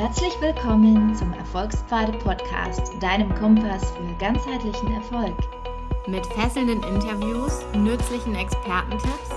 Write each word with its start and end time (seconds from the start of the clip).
Herzlich 0.00 0.40
willkommen 0.40 1.12
zum 1.16 1.32
Erfolgspfade 1.32 2.12
Podcast, 2.18 2.92
deinem 3.00 3.34
Kompass 3.34 3.82
für 3.90 4.14
ganzheitlichen 4.20 4.92
Erfolg. 4.92 5.34
Mit 6.06 6.24
fesselnden 6.24 6.80
Interviews, 6.84 7.64
nützlichen 7.74 8.36
Expertentipps, 8.36 9.30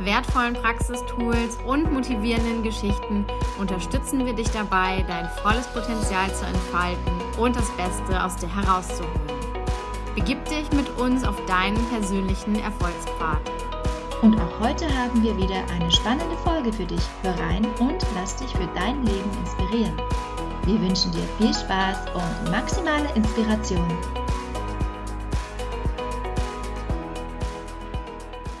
wertvollen 0.00 0.54
Praxistools 0.54 1.56
und 1.64 1.92
motivierenden 1.92 2.64
Geschichten 2.64 3.26
unterstützen 3.60 4.26
wir 4.26 4.32
dich 4.32 4.50
dabei, 4.50 5.04
dein 5.06 5.28
volles 5.40 5.68
Potenzial 5.68 6.34
zu 6.34 6.46
entfalten 6.46 7.12
und 7.40 7.54
das 7.54 7.70
Beste 7.76 8.20
aus 8.20 8.34
dir 8.34 8.52
herauszuholen. 8.52 9.20
Begib 10.16 10.44
dich 10.46 10.68
mit 10.72 10.98
uns 10.98 11.22
auf 11.22 11.36
deinen 11.46 11.78
persönlichen 11.90 12.56
Erfolgspfad. 12.56 13.57
Und 14.20 14.34
auch 14.40 14.58
heute 14.58 14.84
haben 14.98 15.22
wir 15.22 15.36
wieder 15.36 15.62
eine 15.70 15.88
spannende 15.92 16.36
Folge 16.38 16.72
für 16.72 16.84
dich. 16.84 17.00
Hör 17.22 17.38
rein 17.38 17.64
und 17.78 18.04
lass 18.16 18.34
dich 18.34 18.50
für 18.50 18.66
dein 18.74 19.04
Leben 19.04 19.30
inspirieren. 19.38 19.96
Wir 20.64 20.80
wünschen 20.80 21.12
dir 21.12 21.22
viel 21.38 21.54
Spaß 21.54 21.98
und 22.14 22.50
maximale 22.50 23.08
Inspiration. 23.14 23.86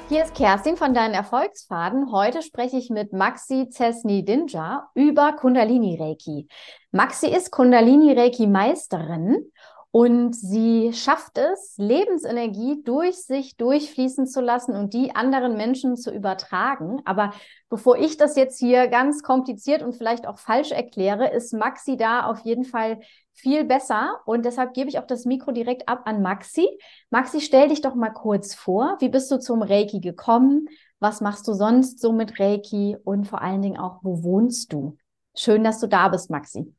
Hier 0.08 0.22
ist 0.22 0.36
Kerstin 0.36 0.76
von 0.76 0.94
deinen 0.94 1.14
Erfolgsfaden. 1.14 2.12
Heute 2.12 2.42
spreche 2.42 2.76
ich 2.76 2.88
mit 2.88 3.12
Maxi 3.12 3.68
Cesny 3.68 4.24
Dinja 4.24 4.88
über 4.94 5.32
Kundalini 5.32 5.98
Reiki. 6.00 6.46
Maxi 6.92 7.26
ist 7.26 7.50
Kundalini 7.50 8.12
Reiki 8.12 8.46
Meisterin 8.46 9.50
und 9.90 10.36
sie 10.36 10.92
schafft 10.92 11.38
es, 11.38 11.74
Lebensenergie 11.78 12.82
durch 12.84 13.24
sich 13.24 13.56
durchfließen 13.56 14.26
zu 14.26 14.42
lassen 14.42 14.76
und 14.76 14.92
die 14.92 15.16
anderen 15.16 15.56
Menschen 15.56 15.96
zu 15.96 16.12
übertragen. 16.12 17.00
Aber 17.06 17.32
bevor 17.70 17.96
ich 17.96 18.18
das 18.18 18.36
jetzt 18.36 18.58
hier 18.58 18.88
ganz 18.88 19.22
kompliziert 19.22 19.82
und 19.82 19.94
vielleicht 19.94 20.26
auch 20.26 20.38
falsch 20.38 20.72
erkläre, 20.72 21.30
ist 21.30 21.54
Maxi 21.54 21.96
da 21.96 22.26
auf 22.26 22.40
jeden 22.40 22.64
Fall 22.64 23.00
viel 23.32 23.64
besser. 23.64 24.20
Und 24.26 24.44
deshalb 24.44 24.74
gebe 24.74 24.90
ich 24.90 24.98
auch 24.98 25.06
das 25.06 25.24
Mikro 25.24 25.52
direkt 25.52 25.88
ab 25.88 26.02
an 26.04 26.20
Maxi. 26.20 26.68
Maxi, 27.08 27.40
stell 27.40 27.68
dich 27.68 27.80
doch 27.80 27.94
mal 27.94 28.10
kurz 28.10 28.54
vor. 28.54 28.96
Wie 29.00 29.08
bist 29.08 29.30
du 29.30 29.38
zum 29.38 29.62
Reiki 29.62 30.00
gekommen? 30.00 30.68
Was 31.00 31.22
machst 31.22 31.48
du 31.48 31.54
sonst 31.54 32.00
so 32.00 32.12
mit 32.12 32.38
Reiki? 32.38 32.98
Und 33.04 33.26
vor 33.26 33.40
allen 33.40 33.62
Dingen 33.62 33.78
auch, 33.78 34.00
wo 34.02 34.22
wohnst 34.22 34.70
du? 34.74 34.98
Schön, 35.34 35.64
dass 35.64 35.80
du 35.80 35.86
da 35.86 36.08
bist, 36.08 36.28
Maxi. 36.28 36.74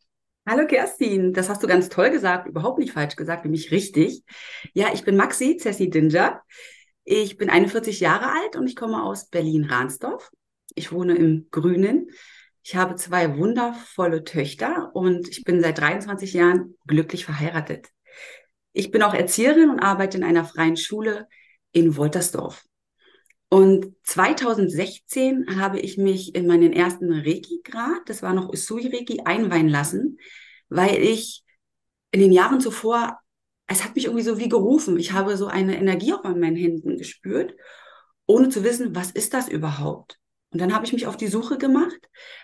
Hallo 0.49 0.65
Kerstin, 0.65 1.31
das 1.31 1.47
hast 1.47 1.61
du 1.61 1.67
ganz 1.67 1.89
toll 1.89 2.09
gesagt, 2.09 2.47
überhaupt 2.47 2.79
nicht 2.79 2.93
falsch 2.93 3.15
gesagt, 3.15 3.45
nämlich 3.45 3.69
richtig. 3.69 4.23
Ja, 4.73 4.87
ich 4.91 5.03
bin 5.03 5.15
Maxi 5.15 5.57
Cessi 5.59 5.91
Dinger. 5.91 6.41
Ich 7.03 7.37
bin 7.37 7.51
41 7.51 7.99
Jahre 7.99 8.31
alt 8.31 8.55
und 8.55 8.65
ich 8.65 8.75
komme 8.75 9.03
aus 9.03 9.29
Berlin-Rahnsdorf. 9.29 10.31
Ich 10.73 10.91
wohne 10.91 11.15
im 11.15 11.49
Grünen. 11.51 12.09
Ich 12.63 12.75
habe 12.75 12.95
zwei 12.95 13.37
wundervolle 13.37 14.23
Töchter 14.23 14.89
und 14.95 15.27
ich 15.27 15.43
bin 15.43 15.61
seit 15.61 15.77
23 15.77 16.33
Jahren 16.33 16.75
glücklich 16.87 17.25
verheiratet. 17.25 17.89
Ich 18.73 18.89
bin 18.89 19.03
auch 19.03 19.13
Erzieherin 19.13 19.69
und 19.69 19.81
arbeite 19.81 20.17
in 20.17 20.23
einer 20.23 20.45
freien 20.45 20.77
Schule 20.77 21.27
in 21.73 21.95
Woltersdorf. 21.95 22.63
Und 23.49 23.95
2016 24.03 25.59
habe 25.59 25.79
ich 25.79 25.97
mich 25.97 26.35
in 26.35 26.45
meinen 26.45 26.71
ersten 26.71 27.11
Reiki-Grad, 27.11 28.01
das 28.07 28.21
war 28.21 28.33
noch 28.33 28.49
Usui-Reiki, 28.49 29.21
einweihen 29.25 29.69
lassen, 29.69 30.17
weil 30.69 31.01
ich 31.01 31.43
in 32.11 32.19
den 32.21 32.31
Jahren 32.31 32.61
zuvor, 32.61 33.19
es 33.67 33.83
hat 33.83 33.95
mich 33.95 34.05
irgendwie 34.05 34.23
so 34.23 34.39
wie 34.39 34.49
gerufen. 34.49 34.97
Ich 34.97 35.11
habe 35.11 35.37
so 35.37 35.47
eine 35.47 35.77
Energie 35.77 36.13
auch 36.13 36.23
an 36.23 36.39
meinen 36.39 36.55
Händen 36.55 36.97
gespürt, 36.97 37.55
ohne 38.25 38.49
zu 38.49 38.63
wissen, 38.63 38.95
was 38.95 39.11
ist 39.11 39.33
das 39.33 39.47
überhaupt? 39.47 40.19
Und 40.51 40.59
dann 40.59 40.73
habe 40.73 40.83
ich 40.85 40.93
mich 40.93 41.05
auf 41.05 41.15
die 41.15 41.27
Suche 41.27 41.59
gemacht, 41.59 41.99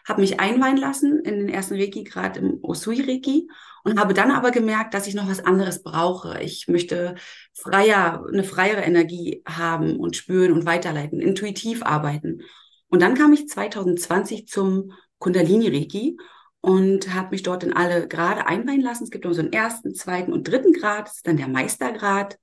habe 0.07 0.21
mich 0.21 0.39
einweihen 0.39 0.77
lassen 0.77 1.21
in 1.23 1.39
den 1.39 1.49
ersten 1.49 1.75
Reiki-Grad 1.75 2.37
im 2.37 2.59
Usui-Reiki 2.61 3.47
und 3.83 3.99
habe 3.99 4.13
dann 4.13 4.31
aber 4.31 4.51
gemerkt, 4.51 4.93
dass 4.93 5.07
ich 5.07 5.15
noch 5.15 5.27
was 5.27 5.43
anderes 5.43 5.81
brauche. 5.81 6.39
Ich 6.41 6.67
möchte 6.67 7.15
freier, 7.53 8.23
eine 8.31 8.43
freiere 8.43 8.81
Energie 8.81 9.41
haben 9.47 9.99
und 9.99 10.15
spüren 10.15 10.51
und 10.51 10.67
weiterleiten, 10.67 11.19
intuitiv 11.19 11.81
arbeiten. 11.81 12.41
Und 12.89 13.01
dann 13.01 13.15
kam 13.15 13.33
ich 13.33 13.47
2020 13.47 14.47
zum 14.47 14.91
Kundalini 15.17 15.69
Reiki 15.69 16.17
und 16.65 17.13
habe 17.13 17.29
mich 17.29 17.43
dort 17.43 17.63
in 17.63 17.73
alle 17.73 18.07
Grade 18.07 18.47
einweihen 18.47 18.81
lassen. 18.81 19.03
Es 19.03 19.11
gibt 19.11 19.23
immer 19.23 19.35
so 19.35 19.41
einen 19.41 19.53
ersten, 19.53 19.93
zweiten 19.93 20.33
und 20.33 20.47
dritten 20.47 20.73
Grad, 20.73 21.05
das 21.05 21.17
ist 21.17 21.27
dann 21.27 21.37
der 21.37 21.47
Meistergrad. 21.47 22.39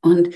Und 0.00 0.32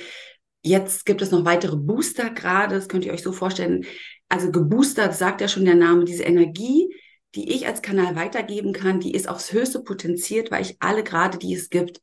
jetzt 0.61 1.07
gibt 1.07 1.23
es 1.23 1.31
noch 1.31 1.45
weitere 1.45 1.77
Boostergrade, 1.77 2.75
das 2.75 2.89
könnt 2.89 3.05
ihr 3.05 3.13
euch 3.13 3.23
so 3.23 3.31
vorstellen. 3.31 3.85
Also 4.29 4.51
geboostert 4.51 5.15
sagt 5.15 5.41
ja 5.41 5.47
schon 5.47 5.65
der 5.65 5.77
Name, 5.77 6.05
diese 6.05 6.25
Energie, 6.25 6.93
die 7.37 7.53
ich 7.53 7.69
als 7.69 7.81
Kanal 7.81 8.17
weitergeben 8.17 8.73
kann, 8.73 8.99
die 8.99 9.15
ist 9.15 9.29
aufs 9.29 9.53
Höchste 9.53 9.81
potenziert, 9.81 10.51
weil 10.51 10.63
ich 10.63 10.77
alle 10.81 11.05
gerade, 11.05 11.39
die 11.39 11.55
es 11.55 11.71
gibt, 11.71 12.01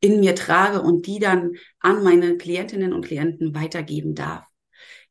in 0.00 0.18
mir 0.18 0.34
trage 0.34 0.82
und 0.82 1.06
die 1.06 1.20
dann 1.20 1.52
an 1.78 2.02
meine 2.02 2.36
Klientinnen 2.36 2.92
und 2.92 3.06
Klienten 3.06 3.54
weitergeben 3.54 4.16
darf. 4.16 4.44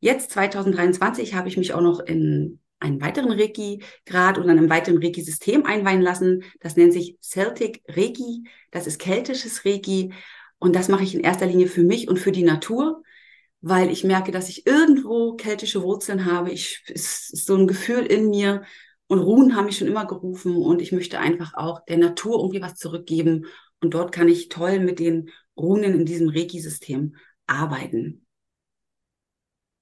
Jetzt 0.01 0.31
2023 0.31 1.35
habe 1.35 1.47
ich 1.47 1.55
mich 1.55 1.73
auch 1.73 1.81
noch 1.81 2.01
in 2.01 2.59
einen 2.79 3.01
weiteren 3.01 3.31
Reiki-Grad 3.31 4.37
und 4.37 4.49
einem 4.49 4.69
weiteren 4.69 5.01
Reiki-System 5.01 5.65
einweihen 5.65 6.01
lassen. 6.01 6.43
Das 6.59 6.75
nennt 6.75 6.93
sich 6.93 7.17
Celtic 7.21 7.83
Reiki. 7.87 8.43
Das 8.71 8.87
ist 8.87 8.99
keltisches 8.99 9.65
Reiki. 9.65 10.13
Und 10.57 10.75
das 10.75 10.87
mache 10.87 11.03
ich 11.03 11.15
in 11.15 11.21
erster 11.21 11.45
Linie 11.45 11.67
für 11.67 11.83
mich 11.83 12.07
und 12.07 12.19
für 12.19 12.31
die 12.31 12.43
Natur, 12.43 13.03
weil 13.61 13.89
ich 13.89 14.03
merke, 14.03 14.31
dass 14.31 14.49
ich 14.49 14.65
irgendwo 14.65 15.35
keltische 15.35 15.83
Wurzeln 15.83 16.25
habe. 16.25 16.51
Ich, 16.51 16.83
es 16.87 17.29
ist 17.31 17.45
so 17.45 17.55
ein 17.55 17.67
Gefühl 17.67 18.05
in 18.05 18.29
mir, 18.29 18.63
und 19.09 19.19
Ruhen 19.19 19.55
haben 19.55 19.65
mich 19.65 19.79
schon 19.79 19.87
immer 19.87 20.05
gerufen 20.05 20.55
und 20.55 20.83
ich 20.83 20.91
möchte 20.91 21.19
einfach 21.19 21.55
auch 21.55 21.83
der 21.85 21.97
Natur 21.97 22.39
irgendwie 22.39 22.61
was 22.61 22.75
zurückgeben. 22.75 23.47
Und 23.81 23.95
dort 23.95 24.11
kann 24.11 24.27
ich 24.27 24.49
toll 24.49 24.79
mit 24.79 24.99
den 24.99 25.31
Runen 25.57 25.95
in 25.95 26.05
diesem 26.05 26.29
Reiki-System 26.29 27.15
arbeiten. 27.47 28.27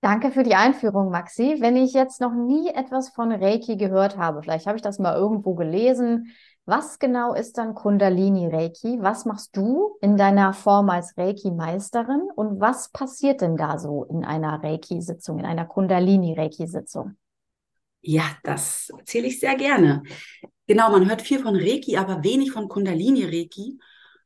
Danke 0.02 0.31
für 0.31 0.44
die 0.44 0.56
Einführung, 0.56 1.09
Maxi. 1.09 1.58
Wenn 1.59 1.75
ich 1.75 1.94
jetzt 1.94 2.22
noch 2.22 2.34
nie 2.34 2.69
etwas 2.69 3.09
von 3.09 3.31
Reiki 3.31 3.78
gehört 3.78 4.18
habe, 4.18 4.44
vielleicht 4.44 4.68
habe 4.68 4.78
ich 4.78 4.84
das 4.84 5.00
mal 5.00 5.16
irgendwo 5.16 5.56
gelesen. 5.56 6.34
Was 6.66 7.00
genau 7.00 7.34
ist 7.34 7.58
dann 7.58 7.74
Kundalini 7.74 8.47
Reiki? 8.47 9.00
Was 9.02 9.25
machst 9.25 9.56
du 9.56 9.97
in 10.02 10.18
deiner 10.18 10.53
Form 10.53 10.90
als 10.90 11.18
Reiki-Meisterin 11.18 12.30
und 12.36 12.59
was 12.59 12.90
passiert 12.91 13.41
denn 13.41 13.57
da 13.57 13.80
so 13.80 14.03
in 14.03 14.24
einer 14.25 14.62
Reiki-Sitzung, 14.62 15.40
in 15.40 15.46
einer 15.46 15.66
Kundalini 15.66 16.38
Reiki-Sitzung? 16.38 17.18
Ja, 18.02 18.24
das 18.44 18.91
erzähle 18.97 19.28
ich 19.28 19.40
sehr 19.40 19.56
gerne. 19.56 20.03
Genau, 20.68 20.91
man 20.91 21.07
hört 21.07 21.22
viel 21.22 21.40
von 21.40 21.56
Reiki, 21.56 21.97
aber 21.97 22.24
wenig 22.24 22.52
von 22.52 22.68
Kundalini 22.68 23.24
Reiki. 23.24 23.80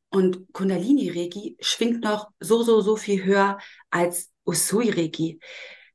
Und 0.09 0.51
Kundalini 0.51 1.09
Reiki 1.09 1.55
schwingt 1.61 2.03
noch 2.03 2.31
so, 2.39 2.63
so, 2.63 2.81
so 2.81 2.95
viel 2.95 3.23
höher 3.23 3.59
als 3.91 4.30
Usui 4.45 4.89
Reiki. 4.89 5.39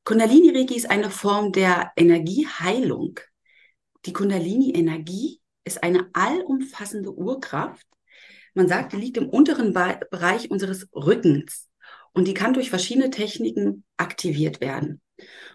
Kundalini 0.04 0.50
Reiki 0.50 0.76
ist 0.76 0.90
eine 0.90 1.10
Form 1.10 1.52
der 1.52 1.92
Energieheilung. 1.96 3.18
Die 4.04 4.12
Kundalini 4.12 4.72
Energie 4.72 5.40
ist 5.64 5.82
eine 5.82 6.08
allumfassende 6.12 7.12
Urkraft. 7.12 7.86
Man 8.54 8.68
sagt, 8.68 8.92
die 8.92 8.96
liegt 8.96 9.16
im 9.16 9.28
unteren 9.28 9.72
Bereich 9.72 10.50
unseres 10.50 10.88
Rückens 10.94 11.68
und 12.12 12.26
die 12.28 12.34
kann 12.34 12.54
durch 12.54 12.70
verschiedene 12.70 13.10
Techniken 13.10 13.84
aktiviert 13.96 14.60
werden. 14.60 15.02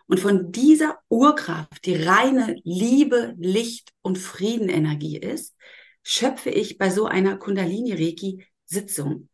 Und 0.07 0.19
von 0.19 0.51
dieser 0.51 0.99
Urkraft, 1.09 1.85
die 1.85 1.95
reine 1.95 2.55
Liebe, 2.63 3.33
Licht 3.39 3.93
und 4.01 4.17
Friedenenergie 4.17 5.17
ist, 5.17 5.55
schöpfe 6.03 6.49
ich 6.49 6.77
bei 6.77 6.89
so 6.89 7.05
einer 7.05 7.37
Kundalini-Reiki-Sitzung. 7.37 9.29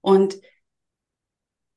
Und 0.00 0.40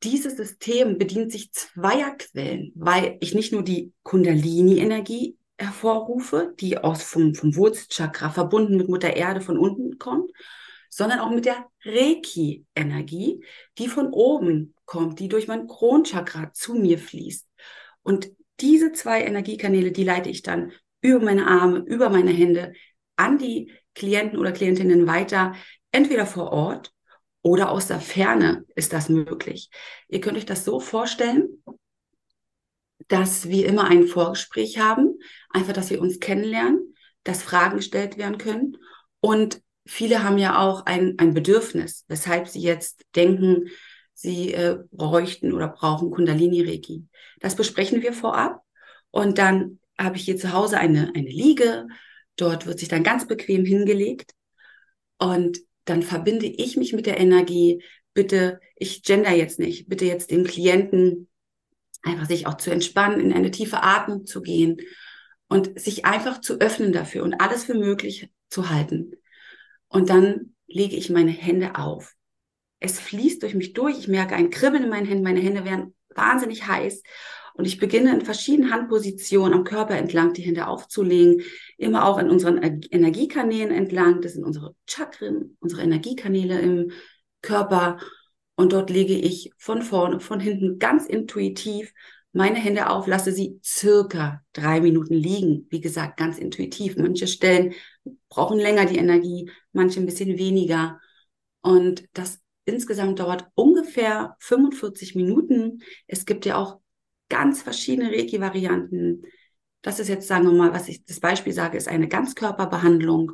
dieses 0.03 0.38
System 0.38 0.97
bedient 0.97 1.31
sich 1.31 1.51
zweier 1.51 2.16
Quellen, 2.17 2.72
weil 2.75 3.17
ich 3.22 3.33
nicht 3.33 3.51
nur 3.51 3.63
die 3.63 3.91
Kundalini-Energie 4.03 5.38
hervorrufe, 5.57 6.53
die 6.59 6.78
aus 6.78 7.03
vom, 7.03 7.33
vom 7.33 7.55
Wurzelchakra 7.55 8.29
verbunden 8.29 8.78
mit 8.78 8.90
Mutter 8.90 9.16
Erde 9.16 9.41
von 9.41 9.58
unten 9.58 9.97
kommt, 9.97 10.31
sondern 10.90 11.19
auch 11.19 11.31
mit 11.31 11.46
der 11.46 11.66
Reiki-Energie, 11.84 13.43
die 13.78 13.87
von 13.87 14.11
oben 14.11 14.75
kommt, 14.85 15.19
die 15.19 15.28
durch 15.28 15.47
mein 15.47 15.67
Kronchakra 15.67 16.53
zu 16.53 16.75
mir 16.75 16.99
fließt. 16.99 17.47
Und 18.03 18.31
diese 18.59 18.91
zwei 18.91 19.23
Energiekanäle, 19.23 19.91
die 19.91 20.03
leite 20.03 20.29
ich 20.29 20.41
dann 20.41 20.72
über 21.02 21.23
meine 21.23 21.47
Arme, 21.47 21.79
über 21.79 22.09
meine 22.09 22.31
Hände 22.31 22.73
an 23.16 23.37
die 23.37 23.72
Klienten 23.93 24.37
oder 24.37 24.52
Klientinnen 24.52 25.08
weiter, 25.08 25.53
entweder 25.91 26.25
vor 26.25 26.52
Ort 26.52 26.93
oder 27.45 27.69
aus 27.69 27.87
der 27.87 27.99
Ferne 27.99 28.65
ist 28.75 28.91
das 28.91 29.07
möglich. 29.07 29.69
Ihr 30.07 30.19
könnt 30.19 30.37
euch 30.37 30.47
das 30.47 30.65
so 30.65 30.79
vorstellen, 30.79 31.63
dass 33.07 33.49
wir 33.49 33.67
immer 33.67 33.85
ein 33.85 34.07
Vorgespräch 34.07 34.79
haben, 34.79 35.19
einfach, 35.51 35.73
dass 35.73 35.91
wir 35.91 36.01
uns 36.01 36.19
kennenlernen, 36.19 36.95
dass 37.23 37.43
Fragen 37.43 37.77
gestellt 37.77 38.17
werden 38.17 38.39
können. 38.39 38.77
Und 39.19 39.61
viele 39.85 40.23
haben 40.23 40.39
ja 40.39 40.59
auch 40.59 40.87
ein, 40.87 41.19
ein 41.19 41.35
Bedürfnis, 41.35 42.03
weshalb 42.07 42.47
sie 42.47 42.61
jetzt 42.61 43.05
denken, 43.15 43.69
sie 44.13 44.53
äh, 44.53 44.79
bräuchten 44.91 45.53
oder 45.53 45.67
brauchen 45.67 46.09
Kundalini-Reiki. 46.09 47.05
Das 47.41 47.55
besprechen 47.55 48.01
wir 48.01 48.13
vorab 48.13 48.63
und 49.11 49.37
dann 49.37 49.79
habe 49.99 50.17
ich 50.17 50.23
hier 50.23 50.37
zu 50.37 50.51
Hause 50.51 50.79
eine, 50.79 51.11
eine 51.13 51.29
Liege 51.29 51.85
Dort 52.37 52.65
wird 52.65 52.79
sich 52.79 52.89
dann 52.89 53.03
ganz 53.03 53.27
bequem 53.27 53.65
hingelegt 53.65 54.33
und 55.17 55.59
dann 55.85 56.03
verbinde 56.03 56.46
ich 56.46 56.78
mich 56.78 56.93
mit 56.93 57.05
der 57.05 57.20
Energie. 57.20 57.84
Bitte, 58.14 58.59
ich 58.76 59.03
gender 59.03 59.32
jetzt 59.32 59.59
nicht, 59.59 59.87
bitte 59.87 60.05
jetzt 60.05 60.32
dem 60.32 60.43
Klienten 60.43 61.28
einfach 62.03 62.28
sich 62.28 62.47
auch 62.47 62.58
zu 62.58 62.72
entspannen, 62.72 63.20
in 63.20 63.34
eine 63.34 63.52
tiefe 63.52 63.82
Atmung 63.82 64.26
zu 64.26 64.41
gehen 64.41 64.78
und 65.47 65.79
sich 65.79 66.05
einfach 66.05 66.41
zu 66.41 66.59
öffnen 66.59 66.91
dafür 66.91 67.23
und 67.23 67.35
alles 67.35 67.66
für 67.66 67.73
möglich 67.73 68.29
zu 68.49 68.70
halten. 68.70 69.11
Und 69.87 70.09
dann 70.09 70.55
lege 70.67 70.96
ich 70.96 71.09
meine 71.09 71.32
Hände 71.32 71.76
auf. 71.76 72.14
Es 72.79 72.99
fließt 72.99 73.43
durch 73.43 73.55
mich 73.55 73.73
durch. 73.73 73.97
Ich 73.97 74.08
merke 74.08 74.35
ein 74.35 74.49
Kribbeln 74.49 74.84
in 74.84 74.90
meinen 74.90 75.08
Händen. 75.08 75.23
Meine 75.23 75.40
Hände 75.40 75.66
werden 75.66 75.96
wahnsinnig 76.14 76.67
heiß. 76.67 77.02
Und 77.57 77.66
ich 77.66 77.79
beginne 77.79 78.13
in 78.13 78.22
verschiedenen 78.22 78.72
Handpositionen 78.72 79.53
am 79.53 79.63
Körper 79.63 79.96
entlang 79.96 80.34
die 80.34 80.41
Hände 80.41 80.67
aufzulegen, 80.67 81.41
immer 81.78 82.05
auch 82.05 82.17
in 82.17 82.29
unseren 82.29 82.57
Energiekanälen 82.57 83.72
entlang. 83.72 84.22
Das 84.22 84.34
sind 84.34 84.43
unsere 84.43 84.75
Chakren, 84.85 85.57
unsere 85.61 85.81
Energiekanäle 85.81 86.59
im 86.59 86.91
Körper. 87.41 87.97
Und 88.55 88.73
dort 88.73 88.90
lege 88.90 89.13
ich 89.13 89.52
von 89.57 89.81
vorne, 89.81 90.19
von 90.19 90.40
hinten 90.40 90.79
ganz 90.79 91.05
intuitiv 91.05 91.93
meine 92.34 92.57
Hände 92.57 92.90
auf, 92.90 93.07
lasse 93.07 93.31
sie 93.31 93.61
circa 93.63 94.43
drei 94.52 94.81
Minuten 94.81 95.13
liegen. 95.13 95.67
Wie 95.69 95.79
gesagt, 95.79 96.17
ganz 96.17 96.37
intuitiv. 96.37 96.97
Manche 96.97 97.28
Stellen 97.28 97.73
brauchen 98.28 98.59
länger 98.59 98.85
die 98.85 98.97
Energie, 98.97 99.49
manche 99.72 100.02
ein 100.02 100.05
bisschen 100.05 100.37
weniger. 100.37 100.99
Und 101.61 102.03
das 102.11 102.41
insgesamt 102.66 103.19
dauert 103.19 103.47
ungefähr 103.55 104.35
45 104.40 105.16
Minuten. 105.16 105.81
Es 106.07 106.25
gibt 106.25 106.46
ja 106.46 106.57
auch 106.57 106.81
ganz 107.29 107.61
verschiedene 107.61 108.09
Reiki-Varianten. 108.09 109.23
Das 109.81 109.99
ist 109.99 110.07
jetzt, 110.07 110.27
sagen 110.27 110.45
wir 110.45 110.53
mal, 110.53 110.73
was 110.73 110.87
ich 110.87 111.05
das 111.05 111.19
Beispiel 111.19 111.53
sage, 111.53 111.77
ist 111.77 111.87
eine 111.87 112.07
Ganzkörperbehandlung. 112.07 113.33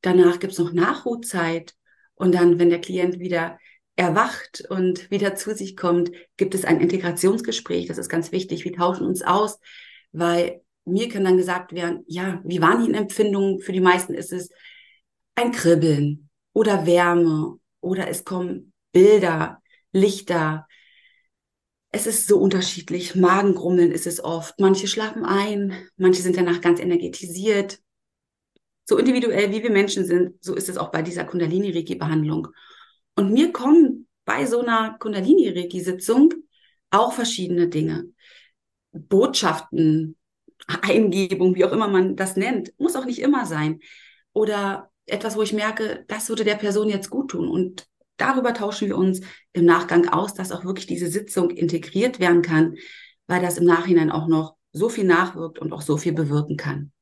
Danach 0.00 0.38
gibt 0.38 0.52
es 0.52 0.58
noch 0.58 0.72
Nachruhzeit. 0.72 1.74
Und 2.14 2.34
dann, 2.34 2.58
wenn 2.58 2.70
der 2.70 2.80
Klient 2.80 3.18
wieder 3.18 3.58
erwacht 3.96 4.64
und 4.68 5.10
wieder 5.10 5.34
zu 5.34 5.54
sich 5.54 5.76
kommt, 5.76 6.10
gibt 6.36 6.54
es 6.54 6.64
ein 6.64 6.80
Integrationsgespräch. 6.80 7.86
Das 7.86 7.98
ist 7.98 8.08
ganz 8.08 8.32
wichtig. 8.32 8.64
Wir 8.64 8.72
tauschen 8.72 9.06
uns 9.06 9.22
aus, 9.22 9.58
weil 10.12 10.62
mir 10.84 11.08
kann 11.08 11.24
dann 11.24 11.36
gesagt 11.36 11.72
werden, 11.72 12.04
ja, 12.06 12.40
wie 12.44 12.60
waren 12.60 12.84
die 12.84 12.92
Empfindungen? 12.92 13.60
Für 13.60 13.72
die 13.72 13.80
meisten 13.80 14.14
ist 14.14 14.32
es 14.32 14.50
ein 15.34 15.52
Kribbeln 15.52 16.28
oder 16.52 16.86
Wärme 16.86 17.58
oder 17.80 18.08
es 18.08 18.24
kommen 18.24 18.72
Bilder, 18.92 19.62
Lichter, 19.92 20.66
es 21.94 22.06
ist 22.08 22.26
so 22.26 22.38
unterschiedlich. 22.38 23.14
Magengrummeln 23.14 23.92
ist 23.92 24.06
es 24.06 24.22
oft. 24.22 24.58
Manche 24.58 24.88
schlafen 24.88 25.24
ein, 25.24 25.72
manche 25.96 26.22
sind 26.22 26.36
danach 26.36 26.60
ganz 26.60 26.80
energetisiert. 26.80 27.78
So 28.84 28.98
individuell 28.98 29.52
wie 29.52 29.62
wir 29.62 29.70
Menschen 29.70 30.04
sind, 30.04 30.42
so 30.44 30.54
ist 30.54 30.68
es 30.68 30.76
auch 30.76 30.90
bei 30.90 31.02
dieser 31.02 31.24
Kundalini-Reiki-Behandlung. 31.24 32.48
Und 33.16 33.32
mir 33.32 33.52
kommen 33.52 34.08
bei 34.24 34.44
so 34.44 34.60
einer 34.60 34.98
Kundalini-Reiki-Sitzung 34.98 36.34
auch 36.90 37.12
verschiedene 37.12 37.68
Dinge. 37.68 38.08
Botschaften, 38.92 40.16
Eingebung, 40.66 41.54
wie 41.54 41.64
auch 41.64 41.72
immer 41.72 41.88
man 41.88 42.16
das 42.16 42.36
nennt, 42.36 42.72
muss 42.78 42.96
auch 42.96 43.04
nicht 43.04 43.20
immer 43.20 43.46
sein. 43.46 43.80
Oder 44.32 44.90
etwas, 45.06 45.36
wo 45.36 45.42
ich 45.42 45.52
merke, 45.52 46.04
das 46.08 46.28
würde 46.28 46.44
der 46.44 46.56
Person 46.56 46.88
jetzt 46.88 47.08
gut 47.08 47.30
tun. 47.30 47.48
Und 47.48 47.86
darüber 48.16 48.54
tauschen 48.54 48.88
wir 48.88 48.96
uns 48.96 49.20
im 49.52 49.64
Nachgang 49.64 50.08
aus, 50.08 50.34
dass 50.34 50.52
auch 50.52 50.64
wirklich 50.64 50.86
diese 50.86 51.08
Sitzung 51.08 51.50
integriert 51.50 52.20
werden 52.20 52.42
kann, 52.42 52.76
weil 53.26 53.42
das 53.42 53.58
im 53.58 53.64
Nachhinein 53.64 54.10
auch 54.10 54.26
noch 54.26 54.56
so 54.72 54.88
viel 54.88 55.04
nachwirkt 55.04 55.58
und 55.58 55.72
auch 55.72 55.82
so 55.82 55.96
viel 55.96 56.12
bewirken 56.12 56.56
kann. 56.56 56.92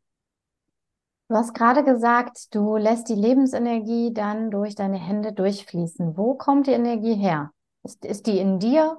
Du 1.28 1.36
hast 1.36 1.54
gerade 1.54 1.82
gesagt, 1.82 2.54
du 2.54 2.76
lässt 2.76 3.08
die 3.08 3.14
Lebensenergie 3.14 4.12
dann 4.12 4.50
durch 4.50 4.74
deine 4.74 4.98
Hände 4.98 5.32
durchfließen. 5.32 6.16
Wo 6.16 6.34
kommt 6.34 6.66
die 6.66 6.72
Energie 6.72 7.14
her? 7.14 7.52
Ist, 7.82 8.04
ist 8.04 8.26
die 8.26 8.38
in 8.38 8.58
dir? 8.58 8.98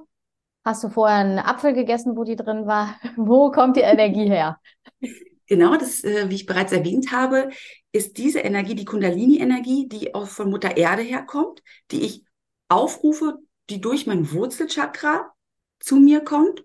Hast 0.65 0.83
du 0.83 0.89
vorher 0.89 1.17
einen 1.17 1.39
Apfel 1.39 1.73
gegessen, 1.73 2.17
wo 2.17 2.23
die 2.23 2.35
drin 2.35 2.65
war? 2.65 2.95
Wo 3.17 3.51
kommt 3.51 3.75
die 3.75 3.81
Energie 3.81 4.29
her? 4.29 4.59
Genau, 5.53 5.77
das, 5.77 6.03
äh, 6.03 6.31
wie 6.31 6.35
ich 6.35 6.47
bereits 6.47 6.71
erwähnt 6.71 7.11
habe, 7.11 7.51
ist 7.91 8.17
diese 8.17 8.39
Energie 8.39 8.73
die 8.73 8.85
Kundalini-Energie, 8.85 9.87
die 9.87 10.15
auch 10.15 10.27
von 10.27 10.49
Mutter 10.49 10.77
Erde 10.77 11.03
herkommt, 11.03 11.61
die 11.91 12.01
ich 12.01 12.23
aufrufe, 12.69 13.37
die 13.69 13.79
durch 13.79 14.07
mein 14.07 14.31
Wurzelchakra 14.31 15.31
zu 15.79 15.97
mir 15.97 16.21
kommt. 16.21 16.63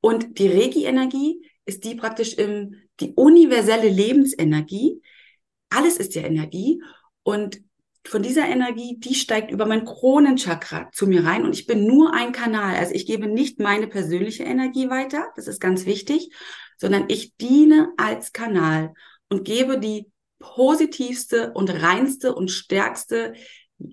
Und 0.00 0.40
die 0.40 0.48
Regi-Energie 0.48 1.48
ist 1.64 1.84
die 1.84 1.94
praktisch 1.94 2.34
im, 2.34 2.74
die 2.98 3.12
universelle 3.12 3.88
Lebensenergie. 3.88 5.00
Alles 5.70 5.98
ist 5.98 6.16
ja 6.16 6.22
Energie. 6.22 6.82
Und 7.22 7.60
von 8.06 8.22
dieser 8.22 8.46
Energie, 8.46 8.96
die 8.98 9.14
steigt 9.14 9.50
über 9.50 9.66
mein 9.66 9.84
Kronenchakra 9.84 10.90
zu 10.92 11.06
mir 11.06 11.24
rein 11.24 11.44
und 11.44 11.54
ich 11.54 11.66
bin 11.66 11.86
nur 11.86 12.14
ein 12.14 12.32
Kanal. 12.32 12.76
Also 12.76 12.94
ich 12.94 13.06
gebe 13.06 13.26
nicht 13.26 13.60
meine 13.60 13.86
persönliche 13.86 14.44
Energie 14.44 14.90
weiter, 14.90 15.28
das 15.36 15.46
ist 15.46 15.60
ganz 15.60 15.86
wichtig, 15.86 16.30
sondern 16.76 17.04
ich 17.08 17.36
diene 17.36 17.92
als 17.96 18.32
Kanal 18.32 18.94
und 19.28 19.44
gebe 19.44 19.78
die 19.78 20.10
positivste 20.38 21.52
und 21.52 21.70
reinste 21.70 22.34
und 22.34 22.50
stärkste 22.50 23.34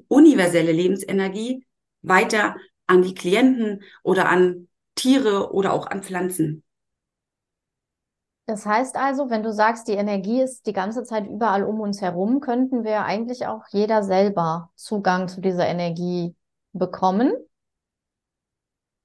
universelle 0.07 0.71
Lebensenergie 0.71 1.65
weiter 2.01 2.57
an 2.87 3.01
die 3.01 3.13
Klienten 3.13 3.83
oder 4.03 4.27
an 4.27 4.67
Tiere 4.95 5.53
oder 5.53 5.71
auch 5.71 5.87
an 5.87 6.03
Pflanzen. 6.03 6.63
Das 8.51 8.65
heißt 8.65 8.97
also, 8.97 9.29
wenn 9.29 9.43
du 9.43 9.53
sagst, 9.53 9.87
die 9.87 9.93
Energie 9.93 10.41
ist 10.41 10.67
die 10.67 10.73
ganze 10.73 11.05
Zeit 11.05 11.25
überall 11.25 11.63
um 11.63 11.79
uns 11.79 12.01
herum, 12.01 12.41
könnten 12.41 12.83
wir 12.83 13.05
eigentlich 13.05 13.47
auch 13.47 13.63
jeder 13.71 14.03
selber 14.03 14.73
Zugang 14.75 15.29
zu 15.29 15.39
dieser 15.39 15.65
Energie 15.67 16.35
bekommen? 16.73 17.31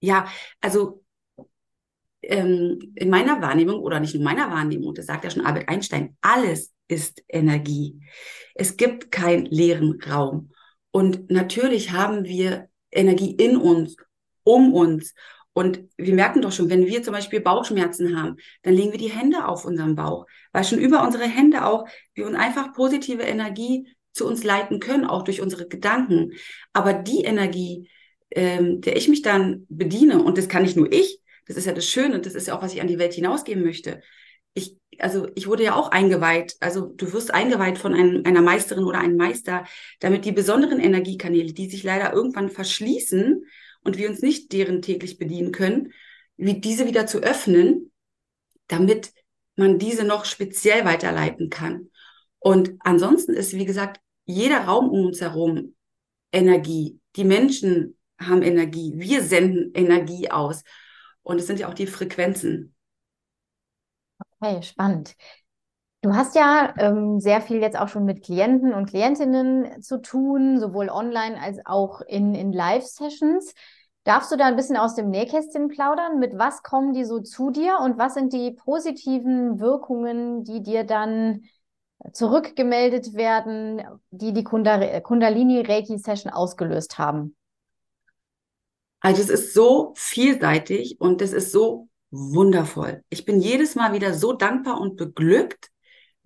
Ja, 0.00 0.26
also 0.60 1.04
ähm, 2.22 2.92
in 2.96 3.08
meiner 3.08 3.40
Wahrnehmung 3.40 3.78
oder 3.78 4.00
nicht 4.00 4.16
in 4.16 4.24
meiner 4.24 4.50
Wahrnehmung, 4.50 4.94
das 4.94 5.06
sagt 5.06 5.22
ja 5.22 5.30
schon 5.30 5.46
Albert 5.46 5.68
Einstein, 5.68 6.16
alles 6.22 6.74
ist 6.88 7.22
Energie. 7.28 8.00
Es 8.56 8.76
gibt 8.76 9.12
keinen 9.12 9.46
leeren 9.46 10.00
Raum. 10.10 10.50
Und 10.90 11.30
natürlich 11.30 11.92
haben 11.92 12.24
wir 12.24 12.68
Energie 12.90 13.30
in 13.30 13.56
uns, 13.56 13.96
um 14.42 14.74
uns. 14.74 15.14
Und 15.56 15.88
wir 15.96 16.12
merken 16.12 16.42
doch 16.42 16.52
schon, 16.52 16.68
wenn 16.68 16.84
wir 16.84 17.02
zum 17.02 17.14
Beispiel 17.14 17.40
Bauchschmerzen 17.40 18.20
haben, 18.20 18.36
dann 18.60 18.74
legen 18.74 18.92
wir 18.92 18.98
die 18.98 19.10
Hände 19.10 19.48
auf 19.48 19.64
unseren 19.64 19.96
Bauch, 19.96 20.26
weil 20.52 20.64
schon 20.64 20.78
über 20.78 21.02
unsere 21.02 21.24
Hände 21.24 21.64
auch 21.64 21.88
wir 22.12 22.26
uns 22.26 22.36
einfach 22.36 22.74
positive 22.74 23.22
Energie 23.22 23.88
zu 24.12 24.26
uns 24.26 24.44
leiten 24.44 24.80
können, 24.80 25.06
auch 25.06 25.22
durch 25.22 25.40
unsere 25.40 25.66
Gedanken. 25.66 26.32
Aber 26.74 26.92
die 26.92 27.24
Energie, 27.24 27.88
ähm, 28.32 28.82
der 28.82 28.96
ich 28.98 29.08
mich 29.08 29.22
dann 29.22 29.64
bediene, 29.70 30.22
und 30.22 30.36
das 30.36 30.48
kann 30.48 30.62
nicht 30.62 30.76
nur 30.76 30.92
ich, 30.92 31.22
das 31.46 31.56
ist 31.56 31.64
ja 31.64 31.72
das 31.72 31.86
Schöne, 31.86 32.20
das 32.20 32.34
ist 32.34 32.48
ja 32.48 32.58
auch, 32.58 32.60
was 32.62 32.74
ich 32.74 32.82
an 32.82 32.88
die 32.88 32.98
Welt 32.98 33.14
hinausgeben 33.14 33.64
möchte. 33.64 34.02
Ich, 34.52 34.76
also 34.98 35.26
ich 35.36 35.46
wurde 35.46 35.64
ja 35.64 35.74
auch 35.74 35.90
eingeweiht, 35.90 36.56
also 36.60 36.84
du 36.84 37.14
wirst 37.14 37.32
eingeweiht 37.32 37.78
von 37.78 37.94
einem, 37.94 38.24
einer 38.26 38.42
Meisterin 38.42 38.84
oder 38.84 38.98
einem 38.98 39.16
Meister, 39.16 39.64
damit 40.00 40.26
die 40.26 40.32
besonderen 40.32 40.80
Energiekanäle, 40.80 41.54
die 41.54 41.70
sich 41.70 41.82
leider 41.82 42.12
irgendwann 42.12 42.50
verschließen 42.50 43.46
und 43.86 43.96
wir 43.96 44.10
uns 44.10 44.20
nicht 44.20 44.52
deren 44.52 44.82
täglich 44.82 45.18
bedienen 45.18 45.52
können, 45.52 45.92
wie 46.36 46.60
diese 46.60 46.86
wieder 46.86 47.06
zu 47.06 47.18
öffnen, 47.18 47.92
damit 48.66 49.12
man 49.54 49.78
diese 49.78 50.04
noch 50.04 50.24
speziell 50.24 50.84
weiterleiten 50.84 51.48
kann. 51.48 51.90
Und 52.38 52.74
ansonsten 52.80 53.32
ist, 53.32 53.54
wie 53.54 53.64
gesagt, 53.64 54.00
jeder 54.24 54.64
Raum 54.64 54.90
um 54.90 55.06
uns 55.06 55.20
herum 55.20 55.74
Energie. 56.32 57.00
Die 57.16 57.24
Menschen 57.24 57.96
haben 58.18 58.42
Energie. 58.42 58.92
Wir 58.96 59.22
senden 59.22 59.72
Energie 59.74 60.30
aus. 60.30 60.62
Und 61.22 61.38
es 61.38 61.46
sind 61.46 61.60
ja 61.60 61.68
auch 61.68 61.74
die 61.74 61.86
Frequenzen. 61.86 62.74
Okay, 64.40 64.62
spannend. 64.62 65.16
Du 66.06 66.14
hast 66.14 66.36
ja 66.36 66.72
ähm, 66.78 67.18
sehr 67.18 67.40
viel 67.40 67.56
jetzt 67.56 67.76
auch 67.76 67.88
schon 67.88 68.04
mit 68.04 68.22
Klienten 68.22 68.72
und 68.72 68.86
Klientinnen 68.86 69.82
zu 69.82 70.00
tun, 70.00 70.60
sowohl 70.60 70.88
online 70.88 71.36
als 71.42 71.58
auch 71.64 72.00
in, 72.00 72.36
in 72.36 72.52
Live-Sessions. 72.52 73.52
Darfst 74.04 74.30
du 74.30 74.36
da 74.36 74.44
ein 74.44 74.54
bisschen 74.54 74.76
aus 74.76 74.94
dem 74.94 75.10
Nähkästchen 75.10 75.66
plaudern? 75.66 76.20
Mit 76.20 76.38
was 76.38 76.62
kommen 76.62 76.92
die 76.92 77.04
so 77.04 77.18
zu 77.18 77.50
dir 77.50 77.80
und 77.82 77.98
was 77.98 78.14
sind 78.14 78.32
die 78.32 78.52
positiven 78.52 79.58
Wirkungen, 79.58 80.44
die 80.44 80.62
dir 80.62 80.84
dann 80.84 81.42
zurückgemeldet 82.12 83.14
werden, 83.14 83.82
die 84.12 84.32
die 84.32 84.44
Kundalini-Reiki-Session 84.44 86.32
ausgelöst 86.32 86.98
haben? 86.98 87.34
Also 89.00 89.22
es 89.22 89.28
ist 89.28 89.54
so 89.54 89.92
vielseitig 89.96 91.00
und 91.00 91.20
es 91.20 91.32
ist 91.32 91.50
so 91.50 91.88
wundervoll. 92.12 93.02
Ich 93.08 93.24
bin 93.24 93.40
jedes 93.40 93.74
Mal 93.74 93.92
wieder 93.92 94.14
so 94.14 94.34
dankbar 94.34 94.80
und 94.80 94.94
beglückt, 94.94 95.72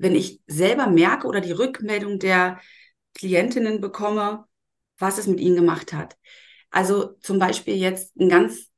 wenn 0.00 0.14
ich 0.16 0.40
selber 0.47 0.87
merke 0.87 1.26
oder 1.26 1.40
die 1.40 1.52
Rückmeldung 1.52 2.19
der 2.19 2.59
Klientinnen 3.14 3.80
bekomme, 3.80 4.47
was 4.99 5.19
es 5.19 5.26
mit 5.26 5.40
ihnen 5.40 5.57
gemacht 5.57 5.92
hat. 5.92 6.16
Also 6.71 7.16
zum 7.21 7.38
Beispiel 7.38 7.75
jetzt 7.75 8.16
ein 8.16 8.28
ganz 8.28 8.69